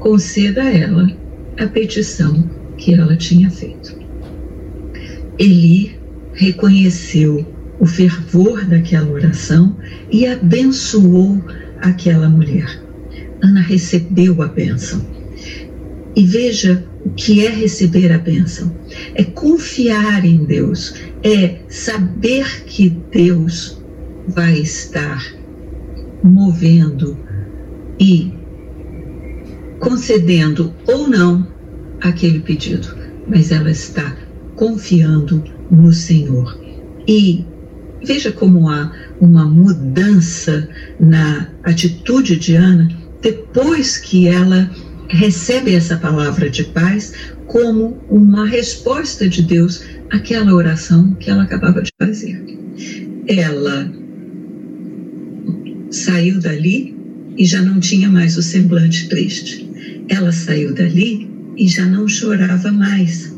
conceda 0.00 0.64
a 0.64 0.70
ela 0.76 1.08
a 1.56 1.66
petição 1.68 2.50
que 2.76 2.92
ela 2.92 3.16
tinha 3.16 3.48
feito. 3.48 3.96
Eli 5.38 5.96
reconheceu 6.32 7.46
o 7.78 7.86
fervor 7.86 8.64
daquela 8.64 9.08
oração 9.08 9.76
e 10.10 10.26
abençoou 10.26 11.40
aquela 11.80 12.28
mulher. 12.28 12.82
Ana 13.40 13.60
recebeu 13.60 14.42
a 14.42 14.48
bênção. 14.48 15.06
E 16.16 16.24
veja 16.24 16.84
o 17.04 17.10
que 17.10 17.46
é 17.46 17.50
receber 17.50 18.12
a 18.12 18.18
bênção: 18.18 18.74
é 19.14 19.24
confiar 19.24 20.24
em 20.24 20.44
Deus, 20.44 20.94
é 21.22 21.60
saber 21.68 22.64
que 22.64 22.90
Deus 22.90 23.80
vai 24.28 24.58
estar 24.58 25.24
movendo 26.22 27.16
e 27.98 28.32
concedendo 29.78 30.72
ou 30.86 31.08
não 31.08 31.46
aquele 32.00 32.40
pedido, 32.40 32.96
mas 33.26 33.50
ela 33.50 33.70
está 33.70 34.16
confiando 34.56 35.42
no 35.70 35.92
Senhor. 35.92 36.58
E 37.06 37.44
veja 38.04 38.32
como 38.32 38.68
há 38.68 38.92
uma 39.20 39.44
mudança 39.44 40.68
na 40.98 41.48
atitude 41.62 42.36
de 42.36 42.54
Ana 42.54 42.88
depois 43.20 43.96
que 43.96 44.26
ela 44.26 44.70
recebe 45.08 45.74
essa 45.74 45.96
palavra 45.96 46.48
de 46.50 46.64
paz 46.64 47.12
como 47.46 47.98
uma 48.08 48.46
resposta 48.46 49.28
de 49.28 49.42
Deus 49.42 49.84
àquela 50.12 50.52
oração 50.52 51.14
que 51.14 51.30
ela 51.30 51.42
acabava 51.42 51.82
de 51.82 51.90
fazer. 51.98 52.40
Ela 53.26 53.90
saiu 55.90 56.38
dali 56.38 56.94
e 57.36 57.46
já 57.46 57.62
não 57.62 57.80
tinha 57.80 58.10
mais 58.10 58.36
o 58.36 58.42
semblante 58.42 59.08
triste. 59.08 59.68
Ela 60.08 60.30
saiu 60.30 60.74
dali 60.74 61.28
e 61.56 61.66
já 61.66 61.86
não 61.86 62.06
chorava 62.06 62.70
mais. 62.70 63.34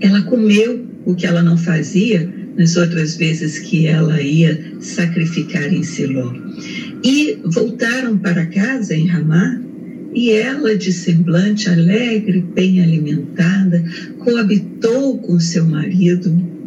Ela 0.00 0.22
comeu 0.22 0.86
o 1.06 1.14
que 1.14 1.26
ela 1.26 1.42
não 1.42 1.56
fazia 1.56 2.30
nas 2.56 2.76
outras 2.76 3.16
vezes 3.16 3.58
que 3.58 3.86
ela 3.86 4.20
ia 4.20 4.76
sacrificar 4.80 5.72
em 5.72 5.82
Siló. 5.82 6.34
E 7.02 7.38
voltaram 7.44 8.18
para 8.18 8.44
casa 8.46 8.94
em 8.94 9.06
Ramá 9.06 9.58
e 10.12 10.30
ela, 10.30 10.76
de 10.76 10.92
semblante 10.92 11.68
alegre, 11.68 12.40
bem 12.40 12.82
alimentada, 12.82 13.84
coabitou 14.18 15.18
com 15.18 15.38
seu 15.38 15.64
marido. 15.64 16.60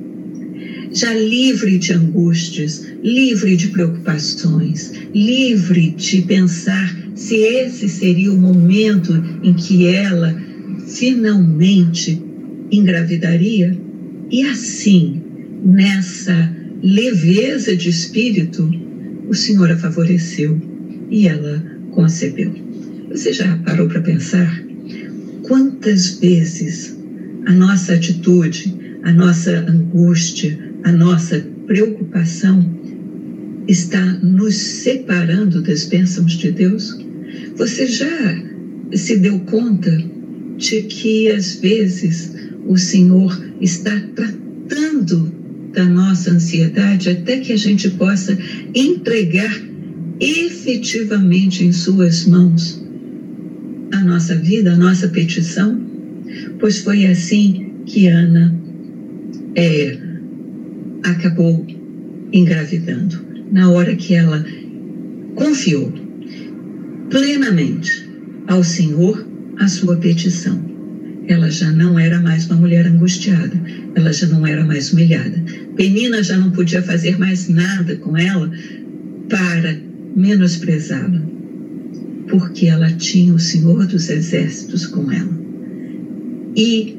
já 0.93 1.11
livre 1.11 1.79
de 1.79 1.91
angústias, 1.91 2.85
livre 3.03 3.57
de 3.57 3.69
preocupações, 3.69 4.91
livre 5.13 5.89
de 5.89 6.21
pensar 6.21 6.95
se 7.15 7.35
esse 7.35 7.89
seria 7.89 8.31
o 8.31 8.37
momento 8.37 9.11
em 9.43 9.53
que 9.55 9.87
ela 9.87 10.39
finalmente 10.87 12.21
engravidaria. 12.71 13.75
E 14.29 14.43
assim, 14.43 15.19
nessa 15.63 16.55
leveza 16.81 17.75
de 17.75 17.89
espírito, 17.89 18.69
o 19.27 19.33
Senhor 19.33 19.71
a 19.71 19.77
favoreceu 19.77 20.61
e 21.09 21.27
ela 21.27 21.63
concebeu. 21.91 22.62
Você 23.13 23.31
já 23.31 23.55
parou 23.57 23.87
para 23.87 24.01
pensar 24.01 24.65
quantas 25.43 26.17
vezes 26.17 26.97
a 27.45 27.51
nossa 27.51 27.93
atitude, 27.93 28.75
a 29.03 29.13
nossa 29.13 29.51
angústia, 29.69 30.57
a 30.83 30.91
nossa 30.91 31.45
preocupação 31.67 32.67
está 33.67 34.03
nos 34.23 34.55
separando 34.55 35.61
das 35.61 35.85
bênçãos 35.85 36.31
de 36.31 36.51
Deus? 36.51 36.97
Você 37.55 37.85
já 37.85 38.43
se 38.95 39.17
deu 39.17 39.39
conta 39.41 39.95
de 40.57 40.81
que 40.81 41.29
às 41.29 41.57
vezes 41.57 42.33
o 42.65 42.75
Senhor 42.79 43.39
está 43.61 43.91
tratando 44.15 45.31
da 45.71 45.85
nossa 45.85 46.31
ansiedade 46.31 47.11
até 47.11 47.37
que 47.37 47.53
a 47.53 47.57
gente 47.57 47.91
possa 47.91 48.35
entregar 48.73 49.55
efetivamente 50.19 51.63
em 51.63 51.71
Suas 51.71 52.25
mãos 52.25 52.82
nossa 54.03 54.35
vida, 54.35 54.73
a 54.73 54.77
nossa 54.77 55.07
petição? 55.07 55.79
Pois 56.59 56.79
foi 56.79 57.05
assim 57.05 57.73
que 57.85 58.07
Ana 58.07 58.53
é, 59.55 59.97
acabou 61.03 61.65
engravidando, 62.31 63.19
na 63.51 63.69
hora 63.69 63.95
que 63.95 64.15
ela 64.15 64.43
confiou 65.35 65.93
plenamente 67.09 68.09
ao 68.47 68.63
Senhor 68.63 69.27
a 69.59 69.67
sua 69.67 69.97
petição. 69.97 70.73
Ela 71.27 71.49
já 71.49 71.71
não 71.71 71.97
era 71.97 72.19
mais 72.19 72.47
uma 72.47 72.57
mulher 72.57 72.85
angustiada, 72.85 73.53
ela 73.95 74.11
já 74.11 74.27
não 74.27 74.45
era 74.45 74.65
mais 74.65 74.91
humilhada. 74.91 75.41
Penina 75.75 76.21
já 76.21 76.37
não 76.37 76.51
podia 76.51 76.81
fazer 76.81 77.17
mais 77.17 77.47
nada 77.47 77.95
com 77.97 78.17
ela 78.17 78.51
para 79.29 79.77
menosprezá-la, 80.15 81.21
porque 82.33 82.65
ela 82.65 82.91
tinha 82.91 83.31
o 83.31 83.39
Senhor 83.39 83.85
dos 83.85 84.09
Exércitos 84.09 84.87
com 84.87 85.11
ela. 85.11 85.39
E, 86.55 86.97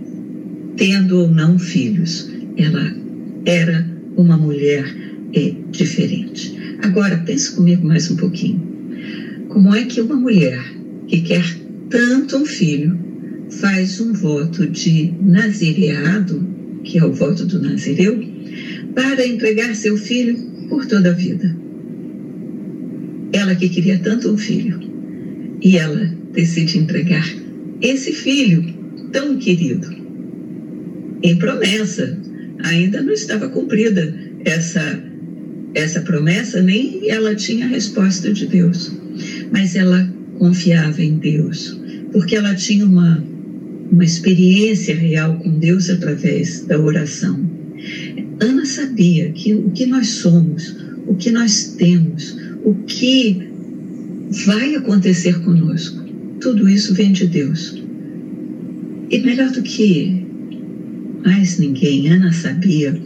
tendo 0.76 1.22
ou 1.22 1.28
não 1.28 1.58
filhos, 1.58 2.30
ela 2.56 2.94
era 3.44 3.84
uma 4.16 4.36
mulher 4.36 4.84
é, 5.34 5.52
diferente. 5.72 6.56
Agora, 6.80 7.18
pense 7.18 7.50
comigo 7.50 7.84
mais 7.84 8.08
um 8.12 8.14
pouquinho. 8.14 8.62
Como 9.48 9.74
é 9.74 9.84
que 9.84 10.00
uma 10.00 10.14
mulher 10.14 10.64
que 11.08 11.20
quer 11.22 11.44
tanto 11.90 12.36
um 12.36 12.46
filho 12.46 12.96
faz 13.50 14.00
um 14.00 14.12
voto 14.12 14.68
de 14.68 15.14
nazireado, 15.20 16.46
que 16.84 16.96
é 16.96 17.04
o 17.04 17.12
voto 17.12 17.44
do 17.44 17.60
nazireu, 17.60 18.22
para 18.94 19.26
entregar 19.26 19.74
seu 19.74 19.96
filho 19.96 20.36
por 20.68 20.86
toda 20.86 21.10
a 21.10 21.12
vida? 21.12 21.56
Ela 23.32 23.56
que 23.56 23.68
queria 23.68 23.98
tanto 23.98 24.30
um 24.30 24.38
filho, 24.38 24.93
e 25.62 25.76
ela 25.76 26.10
decide 26.32 26.78
entregar 26.78 27.26
esse 27.80 28.12
filho 28.12 28.64
tão 29.12 29.36
querido 29.36 30.04
em 31.24 31.36
promessa 31.36 32.18
ainda 32.62 33.02
não 33.02 33.12
estava 33.12 33.48
cumprida 33.48 34.14
essa, 34.44 35.02
essa 35.74 36.02
promessa, 36.02 36.62
nem 36.62 37.08
ela 37.08 37.34
tinha 37.34 37.64
a 37.64 37.68
resposta 37.68 38.30
de 38.30 38.46
Deus. 38.46 38.92
Mas 39.50 39.74
ela 39.74 40.06
confiava 40.38 41.02
em 41.02 41.16
Deus, 41.16 41.80
porque 42.12 42.36
ela 42.36 42.54
tinha 42.54 42.84
uma, 42.84 43.24
uma 43.90 44.04
experiência 44.04 44.94
real 44.94 45.38
com 45.38 45.58
Deus 45.58 45.88
através 45.88 46.60
da 46.66 46.78
oração. 46.78 47.40
Ana 48.40 48.66
sabia 48.66 49.30
que 49.30 49.54
o 49.54 49.70
que 49.70 49.86
nós 49.86 50.08
somos, 50.08 50.76
o 51.06 51.14
que 51.14 51.30
nós 51.30 51.74
temos, 51.78 52.36
o 52.64 52.74
que 52.86 53.53
vai 54.46 54.74
acontecer 54.74 55.40
conosco, 55.40 56.02
tudo 56.40 56.68
isso 56.68 56.94
vem 56.94 57.12
de 57.12 57.26
Deus. 57.26 57.82
E 59.10 59.18
melhor 59.20 59.50
do 59.50 59.62
que 59.62 60.24
mais 61.24 61.58
ninguém, 61.58 62.08
Ana 62.08 62.32
sabia 62.32 63.00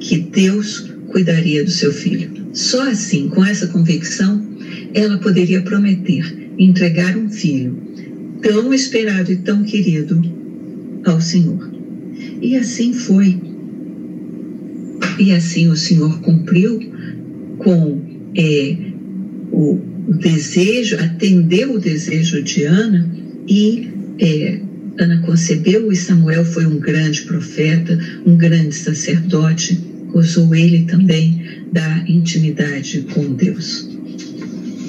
que 0.00 0.18
Deus 0.18 0.92
cuidaria 1.08 1.64
do 1.64 1.70
seu 1.70 1.92
filho. 1.92 2.30
Só 2.52 2.88
assim, 2.88 3.28
com 3.28 3.44
essa 3.44 3.66
convicção, 3.68 4.44
ela 4.92 5.18
poderia 5.18 5.62
prometer 5.62 6.50
entregar 6.58 7.16
um 7.16 7.28
filho 7.28 7.76
tão 8.42 8.72
esperado 8.72 9.32
e 9.32 9.36
tão 9.36 9.62
querido 9.62 10.20
ao 11.04 11.20
Senhor. 11.20 11.70
E 12.40 12.56
assim 12.56 12.92
foi. 12.92 13.38
E 15.18 15.32
assim 15.32 15.68
o 15.68 15.76
Senhor 15.76 16.20
cumpriu 16.20 16.78
com 17.58 18.02
é, 18.36 18.76
o, 19.50 19.72
o, 19.72 19.80
desejo, 20.14 20.96
atendeu 20.96 21.74
o 21.74 21.78
desejo 21.78 22.42
de 22.42 22.64
Ana 22.64 23.08
e 23.48 23.88
é, 24.18 24.60
Ana 24.98 25.18
concebeu 25.18 25.92
e 25.92 25.96
Samuel 25.96 26.44
foi 26.44 26.66
um 26.66 26.78
grande 26.78 27.22
profeta, 27.22 27.98
um 28.24 28.36
grande 28.36 28.74
sacerdote, 28.74 29.78
gozou 30.10 30.54
ele 30.54 30.84
também 30.84 31.42
da 31.72 32.04
intimidade 32.08 33.06
com 33.12 33.34
Deus. 33.34 33.88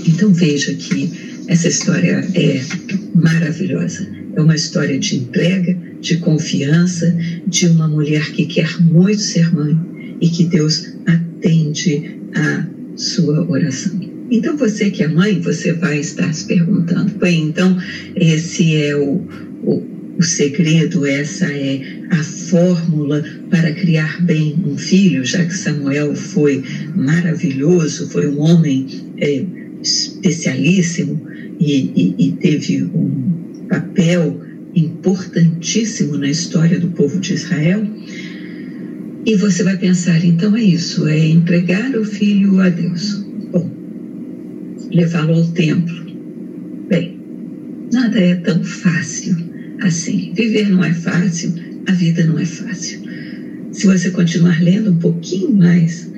Então 0.08 0.32
veja 0.32 0.74
que 0.74 1.12
essa 1.48 1.68
história 1.68 2.26
é 2.34 2.62
maravilhosa. 3.16 4.08
É 4.36 4.42
uma 4.42 4.56
história 4.56 4.98
de 5.00 5.18
entrega, 5.18 5.78
de 6.00 6.18
confiança, 6.18 7.14
de 7.46 7.68
uma 7.68 7.88
mulher 7.88 8.32
que 8.32 8.46
quer 8.46 8.80
muito 8.80 9.22
ser 9.22 9.54
mãe 9.54 9.78
e 10.22 10.30
que 10.30 10.46
Deus 10.46 10.94
atende 11.06 12.18
a 12.36 12.68
sua 12.96 13.50
oração. 13.50 14.17
Então 14.30 14.58
você 14.58 14.90
que 14.90 15.04
é 15.04 15.08
mãe, 15.08 15.40
você 15.40 15.74
vai 15.74 16.00
estar 16.00 16.34
se 16.34 16.46
perguntando, 16.46 17.14
bem, 17.18 17.44
então 17.44 17.78
esse 18.16 18.76
é 18.76 18.96
o, 18.96 19.22
o 19.64 19.98
o 20.18 20.24
segredo, 20.24 21.06
essa 21.06 21.46
é 21.46 21.80
a 22.10 22.24
fórmula 22.24 23.24
para 23.50 23.72
criar 23.72 24.20
bem 24.24 24.56
um 24.66 24.76
filho, 24.76 25.24
já 25.24 25.46
que 25.46 25.54
Samuel 25.54 26.16
foi 26.16 26.64
maravilhoso, 26.96 28.10
foi 28.10 28.28
um 28.28 28.40
homem 28.40 28.88
é, 29.18 29.46
especialíssimo 29.82 31.22
e, 31.60 31.92
e, 31.96 32.16
e 32.18 32.32
teve 32.32 32.84
um 32.84 33.66
papel 33.70 34.42
importantíssimo 34.76 36.18
na 36.18 36.30
história 36.30 36.80
do 36.80 36.88
povo 36.90 37.20
de 37.20 37.34
Israel. 37.34 37.86
E 39.26 39.36
você 39.36 39.62
vai 39.62 39.78
pensar, 39.78 40.24
então 40.26 40.56
é 40.56 40.64
isso, 40.64 41.08
é 41.08 41.28
entregar 41.28 41.96
o 41.96 42.04
filho 42.04 42.60
a 42.60 42.70
Deus. 42.70 43.27
Levá-lo 44.98 45.36
ao 45.36 45.46
templo. 45.50 45.96
Bem, 46.90 47.20
nada 47.94 48.20
é 48.20 48.34
tão 48.34 48.64
fácil 48.64 49.38
assim. 49.82 50.34
Viver 50.34 50.70
não 50.70 50.84
é 50.84 50.92
fácil, 50.92 51.54
a 51.86 51.92
vida 51.92 52.26
não 52.26 52.40
é 52.40 52.46
fácil. 52.46 53.02
Se 53.72 53.86
você 53.86 54.10
continuar 54.10 54.60
lendo 54.60 54.90
um 54.90 54.98
pouquinho 54.98 55.54
mais 55.54 56.12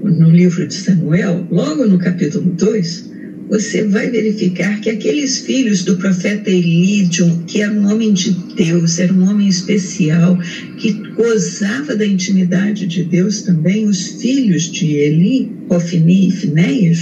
no 0.00 0.30
livro 0.30 0.64
de 0.64 0.74
Samuel, 0.74 1.44
logo 1.50 1.86
no 1.86 1.98
capítulo 1.98 2.52
2, 2.52 3.10
você 3.48 3.82
vai 3.82 4.08
verificar 4.08 4.80
que 4.80 4.90
aqueles 4.90 5.40
filhos 5.40 5.82
do 5.82 5.96
profeta 5.96 6.48
Elídio, 6.48 7.42
que 7.48 7.62
era 7.62 7.72
um 7.72 7.90
homem 7.90 8.12
de 8.12 8.30
Deus, 8.54 9.00
era 9.00 9.12
um 9.12 9.28
homem 9.28 9.48
especial, 9.48 10.38
que 10.78 10.92
gozava 11.16 11.96
da 11.96 12.06
intimidade 12.06 12.86
de 12.86 13.02
Deus 13.02 13.42
também, 13.42 13.86
os 13.86 14.22
filhos 14.22 14.70
de 14.70 14.94
Eli, 14.94 15.50
Ofni 15.68 16.28
e 16.28 16.30
Finéias, 16.30 17.00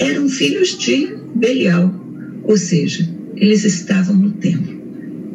eram 0.00 0.28
filhos 0.28 0.76
de 0.76 1.14
Belial, 1.34 1.94
ou 2.42 2.56
seja, 2.56 3.08
eles 3.36 3.64
estavam 3.64 4.16
no 4.16 4.30
templo 4.32 4.80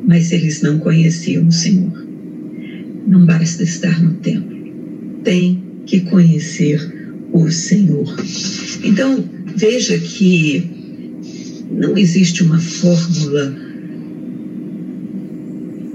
mas 0.05 0.31
eles 0.31 0.61
não 0.61 0.77
conheciam 0.79 1.47
o 1.47 1.51
Senhor. 1.51 2.05
Não 3.07 3.25
basta 3.25 3.63
estar 3.63 4.01
no 4.01 4.13
templo, 4.15 4.55
tem 5.23 5.61
que 5.85 6.01
conhecer 6.01 6.79
o 7.31 7.49
Senhor. 7.51 8.15
Então, 8.83 9.23
veja 9.55 9.97
que 9.97 10.63
não 11.71 11.97
existe 11.97 12.43
uma 12.43 12.59
fórmula 12.59 13.55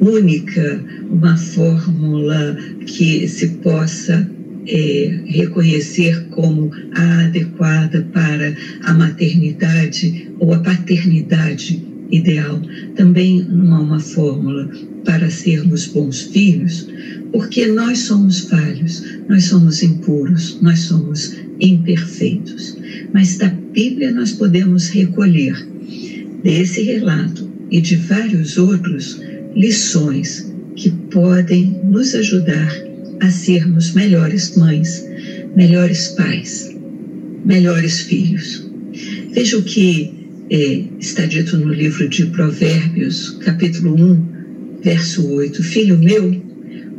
única, 0.00 0.84
uma 1.10 1.36
fórmula 1.36 2.56
que 2.86 3.28
se 3.28 3.48
possa 3.48 4.28
é, 4.66 5.20
reconhecer 5.26 6.26
como 6.30 6.70
a 6.92 7.24
adequada 7.24 8.06
para 8.12 8.54
a 8.82 8.94
maternidade 8.94 10.28
ou 10.38 10.52
a 10.52 10.58
paternidade 10.58 11.82
ideal, 12.10 12.60
também 12.96 13.44
não 13.48 13.74
há 13.74 13.80
uma 13.80 14.00
fórmula 14.00 14.68
para 15.04 15.30
sermos 15.30 15.86
bons 15.86 16.22
filhos, 16.22 16.88
porque 17.32 17.66
nós 17.66 18.00
somos 18.00 18.40
falhos, 18.40 19.02
nós 19.28 19.44
somos 19.44 19.82
impuros, 19.82 20.58
nós 20.60 20.80
somos 20.80 21.36
imperfeitos. 21.60 22.76
Mas 23.12 23.38
da 23.38 23.48
Bíblia 23.48 24.10
nós 24.10 24.32
podemos 24.32 24.88
recolher 24.88 25.54
desse 26.42 26.82
relato 26.82 27.48
e 27.70 27.80
de 27.80 27.96
vários 27.96 28.58
outros 28.58 29.20
lições 29.54 30.52
que 30.76 30.90
podem 30.90 31.80
nos 31.84 32.14
ajudar 32.14 32.89
a 33.20 33.30
sermos 33.30 33.92
melhores 33.92 34.56
mães, 34.56 35.06
melhores 35.54 36.08
pais, 36.08 36.74
melhores 37.44 38.00
filhos. 38.00 38.68
Veja 39.32 39.58
o 39.58 39.62
que 39.62 40.12
é, 40.50 40.84
está 40.98 41.26
dito 41.26 41.56
no 41.56 41.72
livro 41.72 42.08
de 42.08 42.26
Provérbios, 42.26 43.38
capítulo 43.44 43.94
1, 43.94 44.80
verso 44.82 45.26
8: 45.28 45.62
Filho 45.62 45.98
meu, 45.98 46.42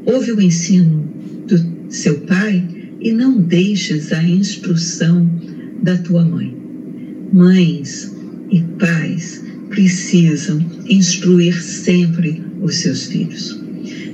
ouve 0.05 0.31
o 0.31 0.41
ensino 0.41 1.10
do 1.47 1.91
seu 1.91 2.19
pai 2.21 2.63
e 2.99 3.12
não 3.12 3.41
deixes 3.41 4.13
a 4.13 4.23
instrução 4.23 5.29
da 5.81 5.97
tua 5.97 6.23
mãe. 6.23 6.55
Mães 7.34 8.13
e 8.51 8.62
pais 8.62 9.43
precisam 9.69 10.63
instruir 10.88 11.62
sempre 11.62 12.43
os 12.62 12.75
seus 12.75 13.07
filhos. 13.07 13.60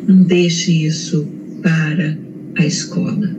Não 0.08 0.24
deixe 0.24 0.86
isso 0.86 1.28
para 1.67 2.17
a 2.56 2.65
escola. 2.65 3.30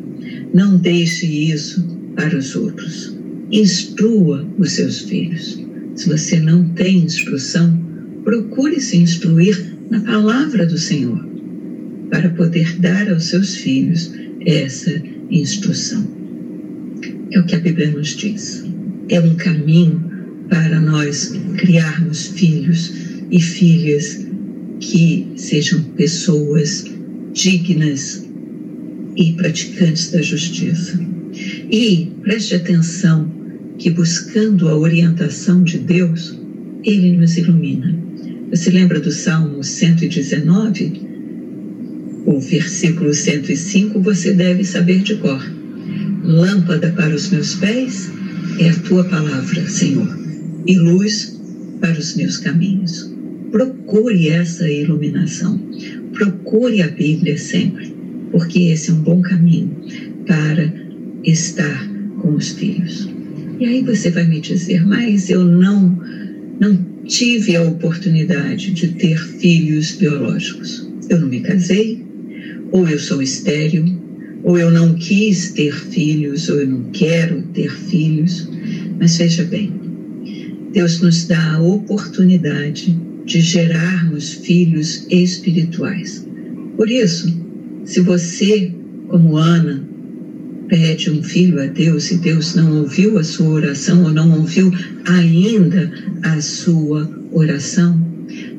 Não 0.52 0.76
deixe 0.76 1.26
isso 1.26 1.82
para 2.14 2.36
os 2.36 2.54
outros. 2.54 3.16
Instrua 3.50 4.46
os 4.58 4.72
seus 4.72 5.00
filhos. 5.00 5.58
Se 5.94 6.06
você 6.06 6.38
não 6.38 6.68
tem 6.74 6.98
instrução, 6.98 7.80
procure 8.24 8.78
se 8.80 8.98
instruir 8.98 9.74
na 9.90 10.00
palavra 10.00 10.66
do 10.66 10.76
Senhor, 10.76 11.26
para 12.10 12.28
poder 12.30 12.78
dar 12.78 13.10
aos 13.10 13.24
seus 13.24 13.56
filhos 13.56 14.12
essa 14.44 15.02
instrução. 15.30 16.06
É 17.30 17.40
o 17.40 17.46
que 17.46 17.56
a 17.56 17.60
Bíblia 17.60 17.90
nos 17.90 18.08
diz. 18.08 18.62
É 19.08 19.18
um 19.20 19.36
caminho 19.36 20.04
para 20.50 20.78
nós 20.78 21.34
criarmos 21.56 22.26
filhos 22.26 22.92
e 23.30 23.40
filhas 23.40 24.26
que 24.80 25.32
sejam 25.36 25.82
pessoas 25.96 26.97
dignas 27.32 28.26
e 29.16 29.32
praticantes 29.32 30.10
da 30.10 30.22
justiça. 30.22 30.98
E 31.70 32.08
preste 32.22 32.54
atenção 32.54 33.30
que 33.78 33.90
buscando 33.90 34.68
a 34.68 34.76
orientação 34.76 35.62
de 35.62 35.78
Deus, 35.78 36.38
Ele 36.84 37.16
nos 37.16 37.36
ilumina. 37.36 37.96
Você 38.50 38.70
lembra 38.70 38.98
do 38.98 39.12
Salmo 39.12 39.62
119? 39.62 41.08
O 42.26 42.40
versículo 42.40 43.14
105 43.14 44.00
você 44.00 44.32
deve 44.32 44.64
saber 44.64 45.02
de 45.02 45.16
cor. 45.16 45.42
Lâmpada 46.24 46.90
para 46.92 47.14
os 47.14 47.30
meus 47.30 47.54
pés 47.54 48.10
é 48.58 48.70
a 48.70 48.78
tua 48.80 49.04
palavra, 49.04 49.66
Senhor, 49.68 50.08
e 50.66 50.76
luz 50.76 51.38
para 51.80 51.98
os 51.98 52.16
meus 52.16 52.36
caminhos. 52.38 53.10
Procure 53.50 54.28
essa 54.28 54.68
iluminação. 54.68 55.60
Procure 56.12 56.83
a 56.83 56.88
Bíblia 56.88 57.37
sempre, 57.38 57.92
porque 58.31 58.71
esse 58.71 58.90
é 58.90 58.94
um 58.94 59.01
bom 59.01 59.21
caminho 59.23 59.71
para 60.27 60.73
estar 61.25 61.88
com 62.21 62.35
os 62.35 62.51
filhos. 62.51 63.09
E 63.59 63.64
aí 63.64 63.83
você 63.83 64.11
vai 64.11 64.27
me 64.27 64.40
dizer, 64.40 64.87
mas 64.87 65.31
eu 65.31 65.44
não 65.44 65.99
não 66.61 66.77
tive 67.05 67.57
a 67.57 67.62
oportunidade 67.62 68.73
de 68.73 68.88
ter 68.88 69.16
filhos 69.16 69.92
biológicos. 69.92 70.88
Eu 71.09 71.21
não 71.21 71.29
me 71.29 71.40
casei, 71.40 72.05
ou 72.73 72.88
eu 72.88 72.99
sou 72.99 73.23
estéril, 73.23 73.85
ou 74.42 74.59
eu 74.59 74.71
não 74.71 74.94
quis 74.94 75.53
ter 75.53 75.73
filhos, 75.73 76.49
ou 76.49 76.61
eu 76.61 76.66
não 76.66 76.85
quero 76.90 77.42
ter 77.55 77.71
filhos. 77.71 78.49
Mas 78.99 79.16
veja 79.16 79.44
bem, 79.44 79.73
Deus 80.73 81.01
nos 81.01 81.27
dá 81.27 81.55
a 81.55 81.62
oportunidade 81.62 82.97
de 83.28 83.42
gerarmos 83.42 84.32
filhos 84.32 85.06
espirituais. 85.10 86.26
Por 86.76 86.90
isso, 86.90 87.30
se 87.84 88.00
você, 88.00 88.72
como 89.06 89.36
Ana, 89.36 89.84
pede 90.66 91.10
um 91.10 91.22
filho 91.22 91.62
a 91.62 91.66
Deus 91.66 92.10
e 92.10 92.16
Deus 92.16 92.54
não 92.54 92.80
ouviu 92.80 93.18
a 93.18 93.24
sua 93.24 93.48
oração 93.48 94.04
ou 94.04 94.10
não 94.10 94.38
ouviu 94.38 94.72
ainda 95.04 95.92
a 96.22 96.40
sua 96.40 97.08
oração, 97.30 98.02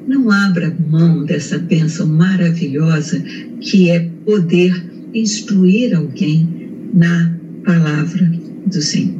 não 0.08 0.30
abra 0.30 0.76
mão 0.88 1.26
dessa 1.26 1.58
bênção 1.58 2.06
maravilhosa 2.06 3.20
que 3.60 3.90
é 3.90 4.08
poder 4.24 4.86
instruir 5.16 5.96
alguém 5.96 6.48
na 6.94 7.34
palavra 7.66 8.32
do 8.68 8.82
Senhor. 8.82 9.19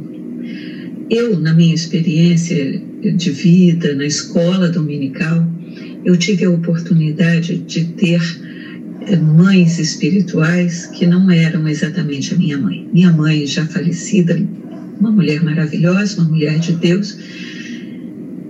Eu, 1.10 1.40
na 1.40 1.52
minha 1.52 1.74
experiência 1.74 2.80
de 3.16 3.30
vida, 3.32 3.96
na 3.96 4.06
escola 4.06 4.68
dominical, 4.68 5.44
eu 6.04 6.16
tive 6.16 6.44
a 6.44 6.50
oportunidade 6.50 7.58
de 7.58 7.84
ter 7.84 8.20
eh, 9.08 9.16
mães 9.16 9.80
espirituais 9.80 10.86
que 10.86 11.08
não 11.08 11.28
eram 11.28 11.66
exatamente 11.66 12.32
a 12.32 12.36
minha 12.36 12.56
mãe. 12.56 12.88
Minha 12.92 13.12
mãe, 13.12 13.44
já 13.44 13.66
falecida, 13.66 14.40
uma 15.00 15.10
mulher 15.10 15.42
maravilhosa, 15.42 16.20
uma 16.20 16.30
mulher 16.30 16.60
de 16.60 16.74
Deus. 16.74 17.18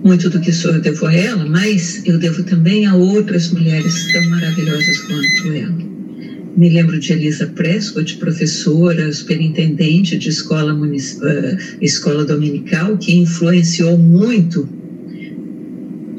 Muito 0.03 0.29
do 0.29 0.39
que 0.39 0.51
sou 0.51 0.75
eu 0.75 0.81
devo 0.81 1.07
a 1.07 1.15
ela, 1.15 1.43
mas 1.47 2.03
eu 2.05 2.19
devo 2.19 2.43
também 2.43 2.85
a 2.85 2.93
outras 2.93 3.51
mulheres 3.51 4.13
tão 4.13 4.29
maravilhosas 4.29 4.97
quanto 4.99 5.53
ela. 5.53 5.90
Me 6.55 6.69
lembro 6.69 6.99
de 6.99 7.13
Elisa 7.13 7.47
Prescott, 7.47 8.17
professora, 8.17 9.11
superintendente 9.13 10.17
de 10.17 10.29
escola, 10.29 10.73
uh, 10.73 11.57
escola 11.81 12.25
dominical, 12.25 12.97
que 12.97 13.15
influenciou 13.15 13.97
muito 13.97 14.67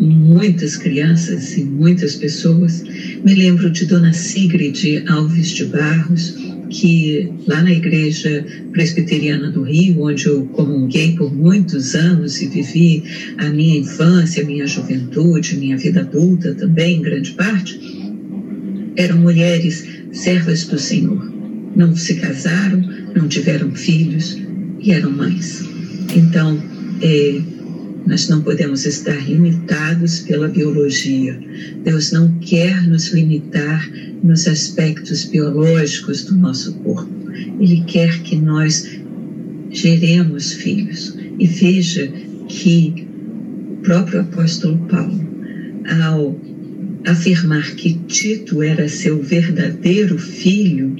muitas 0.00 0.76
crianças 0.76 1.56
e 1.56 1.64
muitas 1.64 2.16
pessoas. 2.16 2.82
Me 3.24 3.34
lembro 3.34 3.70
de 3.70 3.86
Dona 3.86 4.12
Sigrid 4.12 5.04
Alves 5.06 5.50
de 5.50 5.66
Barros, 5.66 6.34
que 6.70 7.30
lá 7.46 7.62
na 7.62 7.70
Igreja 7.70 8.44
Presbiteriana 8.72 9.50
do 9.50 9.62
Rio, 9.62 10.02
onde 10.02 10.26
eu 10.26 10.46
comunguei 10.46 11.14
por 11.14 11.32
muitos 11.32 11.94
anos 11.94 12.40
e 12.40 12.46
vivi 12.46 13.04
a 13.36 13.50
minha 13.50 13.78
infância, 13.78 14.44
minha 14.44 14.66
juventude, 14.66 15.56
minha 15.56 15.76
vida 15.76 16.00
adulta 16.00 16.54
também, 16.54 16.96
em 16.96 17.02
grande 17.02 17.32
parte, 17.32 17.78
eram 18.96 19.18
mulheres 19.18 20.01
servas 20.12 20.64
do 20.64 20.78
Senhor. 20.78 21.32
Não 21.74 21.96
se 21.96 22.14
casaram, 22.16 22.82
não 23.14 23.26
tiveram 23.28 23.74
filhos 23.74 24.38
e 24.80 24.92
eram 24.92 25.10
mães. 25.10 25.64
Então, 26.14 26.62
é, 27.00 27.40
nós 28.06 28.28
não 28.28 28.42
podemos 28.42 28.84
estar 28.84 29.16
limitados 29.28 30.20
pela 30.20 30.48
biologia. 30.48 31.38
Deus 31.82 32.12
não 32.12 32.30
quer 32.40 32.86
nos 32.86 33.12
limitar 33.12 33.90
nos 34.22 34.46
aspectos 34.46 35.24
biológicos 35.24 36.24
do 36.24 36.36
nosso 36.36 36.74
corpo. 36.74 37.10
Ele 37.58 37.82
quer 37.86 38.22
que 38.22 38.36
nós 38.36 39.00
geremos 39.70 40.52
filhos. 40.52 41.16
E 41.38 41.46
veja 41.46 42.12
que 42.48 43.06
o 43.70 43.76
próprio 43.82 44.20
apóstolo 44.20 44.78
Paulo, 44.88 45.26
ao 46.02 46.38
afirmar 47.06 47.74
que 47.74 47.94
Tito 48.06 48.62
era 48.62 48.88
seu 48.88 49.22
verdadeiro 49.22 50.18
filho, 50.18 50.94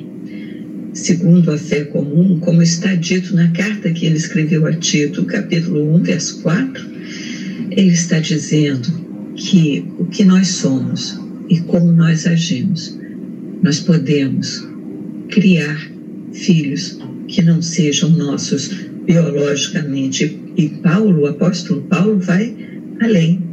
segundo 0.92 1.50
a 1.50 1.58
fé 1.58 1.84
comum, 1.84 2.38
como 2.40 2.62
está 2.62 2.94
dito 2.94 3.34
na 3.34 3.48
carta 3.50 3.90
que 3.90 4.06
ele 4.06 4.16
escreveu 4.16 4.66
a 4.66 4.72
Tito, 4.72 5.24
capítulo 5.24 5.94
1, 5.96 6.02
verso 6.02 6.42
4, 6.42 6.84
ele 7.70 7.92
está 7.92 8.18
dizendo 8.18 8.88
que 9.36 9.84
o 9.98 10.04
que 10.06 10.24
nós 10.24 10.48
somos 10.48 11.18
e 11.48 11.60
como 11.60 11.92
nós 11.92 12.26
agimos, 12.26 12.98
nós 13.62 13.80
podemos 13.80 14.66
criar 15.28 15.90
filhos 16.32 16.98
que 17.28 17.42
não 17.42 17.62
sejam 17.62 18.10
nossos 18.10 18.68
biologicamente. 19.06 20.38
E 20.56 20.68
Paulo, 20.68 21.22
o 21.22 21.26
apóstolo 21.26 21.82
Paulo, 21.82 22.18
vai 22.18 22.54
além 23.00 23.51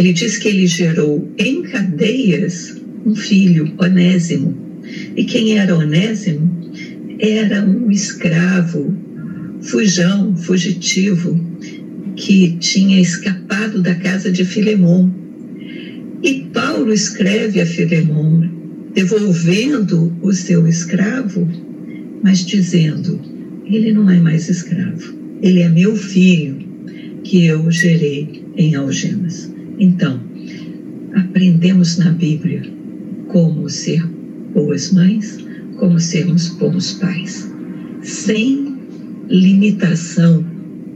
ele 0.00 0.14
diz 0.14 0.38
que 0.38 0.48
ele 0.48 0.66
gerou 0.66 1.30
em 1.36 1.60
cadeias 1.60 2.74
um 3.04 3.14
filho, 3.14 3.70
Onésimo. 3.76 4.56
E 5.14 5.24
quem 5.24 5.58
era 5.58 5.76
Onésimo? 5.76 6.50
Era 7.18 7.62
um 7.62 7.90
escravo, 7.90 8.96
fujão, 9.60 10.34
fugitivo, 10.34 11.38
que 12.16 12.56
tinha 12.58 12.98
escapado 12.98 13.82
da 13.82 13.94
casa 13.94 14.32
de 14.32 14.42
Filemon. 14.42 15.10
E 16.22 16.46
Paulo 16.50 16.94
escreve 16.94 17.60
a 17.60 17.66
Filemon, 17.66 18.48
devolvendo 18.94 20.16
o 20.22 20.32
seu 20.32 20.66
escravo, 20.66 21.46
mas 22.22 22.46
dizendo: 22.46 23.20
ele 23.66 23.92
não 23.92 24.08
é 24.08 24.18
mais 24.18 24.48
escravo, 24.48 25.14
ele 25.42 25.60
é 25.60 25.68
meu 25.68 25.94
filho, 25.94 26.56
que 27.22 27.44
eu 27.44 27.70
gerei 27.70 28.42
em 28.56 28.74
algemas. 28.74 29.59
Então, 29.80 30.20
aprendemos 31.14 31.96
na 31.96 32.10
Bíblia 32.10 32.62
como 33.28 33.66
ser 33.70 34.06
boas 34.52 34.92
mães, 34.92 35.38
como 35.78 35.98
sermos 35.98 36.48
bons 36.48 36.92
pais, 36.92 37.50
sem 38.02 38.76
limitação 39.30 40.44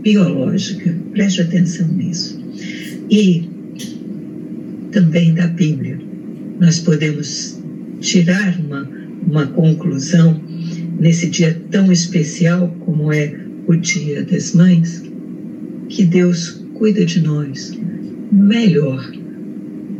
biológica. 0.02 0.94
Preste 1.12 1.40
atenção 1.40 1.88
nisso. 1.88 2.38
E 3.10 3.48
também 4.92 5.32
da 5.32 5.46
Bíblia, 5.46 5.98
nós 6.60 6.78
podemos 6.78 7.58
tirar 8.00 8.60
uma, 8.60 8.86
uma 9.26 9.46
conclusão 9.46 10.38
nesse 11.00 11.30
dia 11.30 11.58
tão 11.70 11.90
especial 11.90 12.68
como 12.80 13.10
é 13.10 13.34
o 13.66 13.74
Dia 13.76 14.22
das 14.24 14.52
Mães, 14.52 15.02
que 15.88 16.04
Deus 16.04 16.62
cuida 16.74 17.02
de 17.06 17.22
nós 17.22 17.72
melhor 18.34 19.10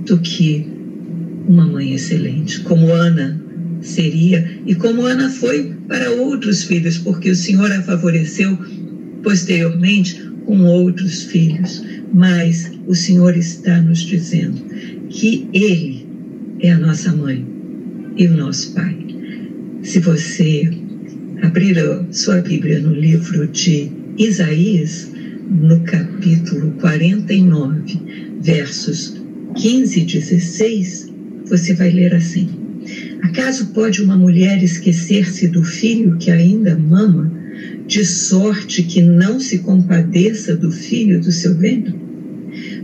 do 0.07 0.19
que 0.19 0.67
uma 1.47 1.67
mãe 1.67 1.95
excelente, 1.95 2.61
como 2.61 2.93
Ana 2.93 3.41
seria 3.81 4.59
e 4.67 4.75
como 4.75 5.03
Ana 5.03 5.31
foi 5.31 5.73
para 5.87 6.11
outros 6.11 6.65
filhos, 6.65 6.99
porque 6.99 7.31
o 7.31 7.37
Senhor 7.37 7.71
a 7.71 7.83
favoreceu 7.83 8.59
posteriormente 9.23 10.21
com 10.45 10.65
outros 10.65 11.25
filhos. 11.25 11.83
Mas 12.13 12.71
o 12.87 12.95
Senhor 12.95 13.37
está 13.37 13.81
nos 13.81 14.01
dizendo 14.01 14.63
que 15.09 15.49
Ele 15.53 16.07
é 16.61 16.73
a 16.73 16.79
nossa 16.79 17.13
mãe 17.13 17.45
e 18.17 18.27
o 18.27 18.37
nosso 18.37 18.73
Pai. 18.73 18.97
Se 19.83 20.01
você 20.01 20.71
abrir 21.43 21.79
a 21.79 22.05
sua 22.11 22.41
Bíblia 22.41 22.81
no 22.81 22.95
livro 22.95 23.47
de 23.49 23.91
Isaías, 24.17 25.11
no 25.51 25.81
capítulo 25.81 26.73
49, 26.81 28.01
versos 28.41 29.23
15 29.55 30.01
e 30.01 30.05
16, 30.05 31.13
você 31.47 31.75
vai 31.75 31.91
ler 31.91 32.15
assim: 32.15 32.49
Acaso 33.23 33.67
pode 33.67 34.03
uma 34.03 34.17
mulher 34.17 34.63
esquecer-se 34.63 35.49
do 35.49 35.63
filho 35.63 36.17
que 36.17 36.31
ainda 36.31 36.79
mama, 36.79 37.33
de 37.87 38.05
sorte 38.05 38.83
que 38.83 39.03
não 39.03 39.39
se 39.39 39.59
compadeça 39.59 40.57
do 40.57 40.71
filho 40.71 41.21
do 41.21 41.31
seu 41.31 41.55
ventre? 41.55 41.95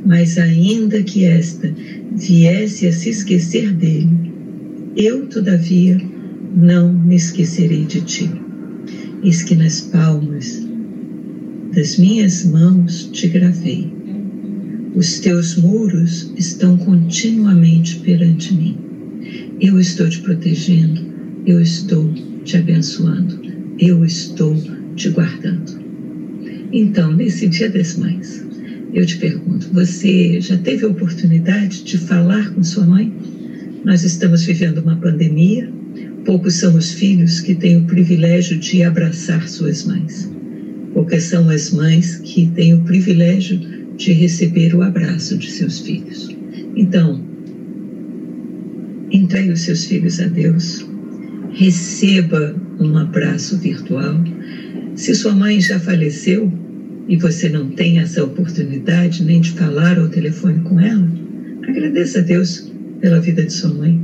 Mas 0.04 0.38
ainda 0.38 1.02
que 1.02 1.24
esta 1.24 1.72
viesse 2.14 2.86
a 2.86 2.92
se 2.92 3.10
esquecer 3.10 3.72
dele, 3.72 4.32
eu, 4.96 5.26
todavia, 5.26 6.00
não 6.54 6.92
me 6.92 7.16
esquecerei 7.16 7.84
de 7.84 8.00
ti. 8.02 8.30
Eis 9.22 9.42
que 9.42 9.54
nas 9.54 9.80
palmas 9.80 10.69
das 11.74 11.96
minhas 11.96 12.44
mãos 12.44 13.08
te 13.12 13.28
gravei. 13.28 13.88
Os 14.94 15.20
teus 15.20 15.54
muros 15.54 16.32
estão 16.36 16.76
continuamente 16.76 17.96
perante 18.00 18.52
mim. 18.52 18.76
Eu 19.60 19.78
estou 19.78 20.08
te 20.08 20.20
protegendo, 20.20 21.00
eu 21.46 21.60
estou 21.60 22.12
te 22.44 22.56
abençoando, 22.56 23.40
eu 23.78 24.04
estou 24.04 24.56
te 24.96 25.10
guardando. 25.10 25.78
Então, 26.72 27.12
nesse 27.14 27.48
Dia 27.48 27.70
das 27.70 27.96
Mães, 27.96 28.44
eu 28.92 29.06
te 29.06 29.18
pergunto: 29.18 29.68
você 29.72 30.40
já 30.40 30.56
teve 30.58 30.84
a 30.84 30.88
oportunidade 30.88 31.84
de 31.84 31.98
falar 31.98 32.52
com 32.52 32.64
sua 32.64 32.84
mãe? 32.84 33.12
Nós 33.84 34.02
estamos 34.02 34.44
vivendo 34.44 34.78
uma 34.78 34.96
pandemia, 34.96 35.70
poucos 36.24 36.54
são 36.54 36.74
os 36.76 36.90
filhos 36.90 37.40
que 37.40 37.54
têm 37.54 37.78
o 37.78 37.84
privilégio 37.84 38.58
de 38.58 38.82
abraçar 38.82 39.48
suas 39.48 39.84
mães. 39.84 40.39
Poucas 40.92 41.24
são 41.24 41.48
as 41.48 41.70
mães 41.70 42.16
que 42.16 42.46
têm 42.48 42.74
o 42.74 42.80
privilégio 42.82 43.58
de 43.96 44.12
receber 44.12 44.74
o 44.74 44.82
abraço 44.82 45.36
de 45.36 45.50
seus 45.50 45.80
filhos. 45.80 46.34
Então, 46.74 47.20
entregue 49.10 49.52
os 49.52 49.60
seus 49.60 49.84
filhos 49.84 50.18
a 50.20 50.26
Deus, 50.26 50.86
receba 51.52 52.54
um 52.80 52.96
abraço 52.96 53.58
virtual. 53.58 54.22
Se 54.96 55.14
sua 55.14 55.34
mãe 55.34 55.60
já 55.60 55.78
faleceu 55.78 56.52
e 57.08 57.16
você 57.16 57.48
não 57.48 57.70
tem 57.70 57.98
essa 57.98 58.24
oportunidade 58.24 59.24
nem 59.24 59.40
de 59.40 59.52
falar 59.52 59.98
ao 59.98 60.08
telefone 60.08 60.60
com 60.60 60.80
ela, 60.80 61.08
agradeça 61.68 62.18
a 62.18 62.22
Deus 62.22 62.72
pela 63.00 63.20
vida 63.20 63.44
de 63.44 63.52
sua 63.52 63.72
mãe. 63.72 64.00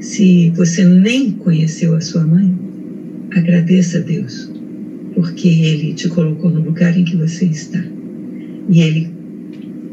Se 0.00 0.50
você 0.50 0.84
nem 0.84 1.32
conheceu 1.32 1.94
a 1.94 2.00
sua 2.00 2.26
mãe, 2.26 2.54
agradeça 3.30 3.98
a 3.98 4.00
Deus 4.02 4.53
porque 5.14 5.48
Ele 5.48 5.94
te 5.94 6.08
colocou 6.08 6.50
no 6.50 6.60
lugar 6.60 6.96
em 6.98 7.04
que 7.04 7.16
você 7.16 7.46
está. 7.46 7.82
E 8.68 8.80
Ele 8.80 9.10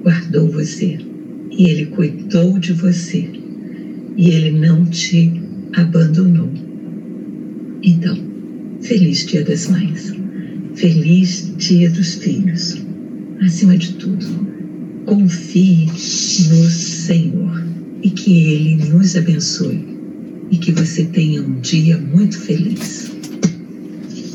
guardou 0.04 0.50
você. 0.50 0.98
E 1.52 1.70
Ele 1.70 1.86
cuidou 1.88 2.58
de 2.58 2.74
você. 2.74 3.28
E 4.18 4.30
Ele 4.30 4.52
não 4.52 4.86
te 4.86 5.32
abandonou. 5.74 6.50
Então, 7.84 8.18
feliz 8.82 9.26
Dia 9.26 9.44
das 9.44 9.68
Mães. 9.68 10.14
Feliz 10.76 11.54
Dia 11.58 11.90
dos 11.90 12.16
Filhos. 12.16 12.78
Acima 13.42 13.78
de 13.78 13.94
tudo, 13.94 14.26
confie 15.06 15.86
no 15.88 16.70
Senhor 16.70 17.66
e 18.04 18.10
que 18.10 18.46
Ele 18.46 18.76
nos 18.90 19.16
abençoe 19.16 19.84
e 20.52 20.58
que 20.58 20.72
você 20.72 21.06
tenha 21.06 21.42
um 21.42 21.60
dia 21.60 21.98
muito 21.98 22.38
feliz. 22.38 23.12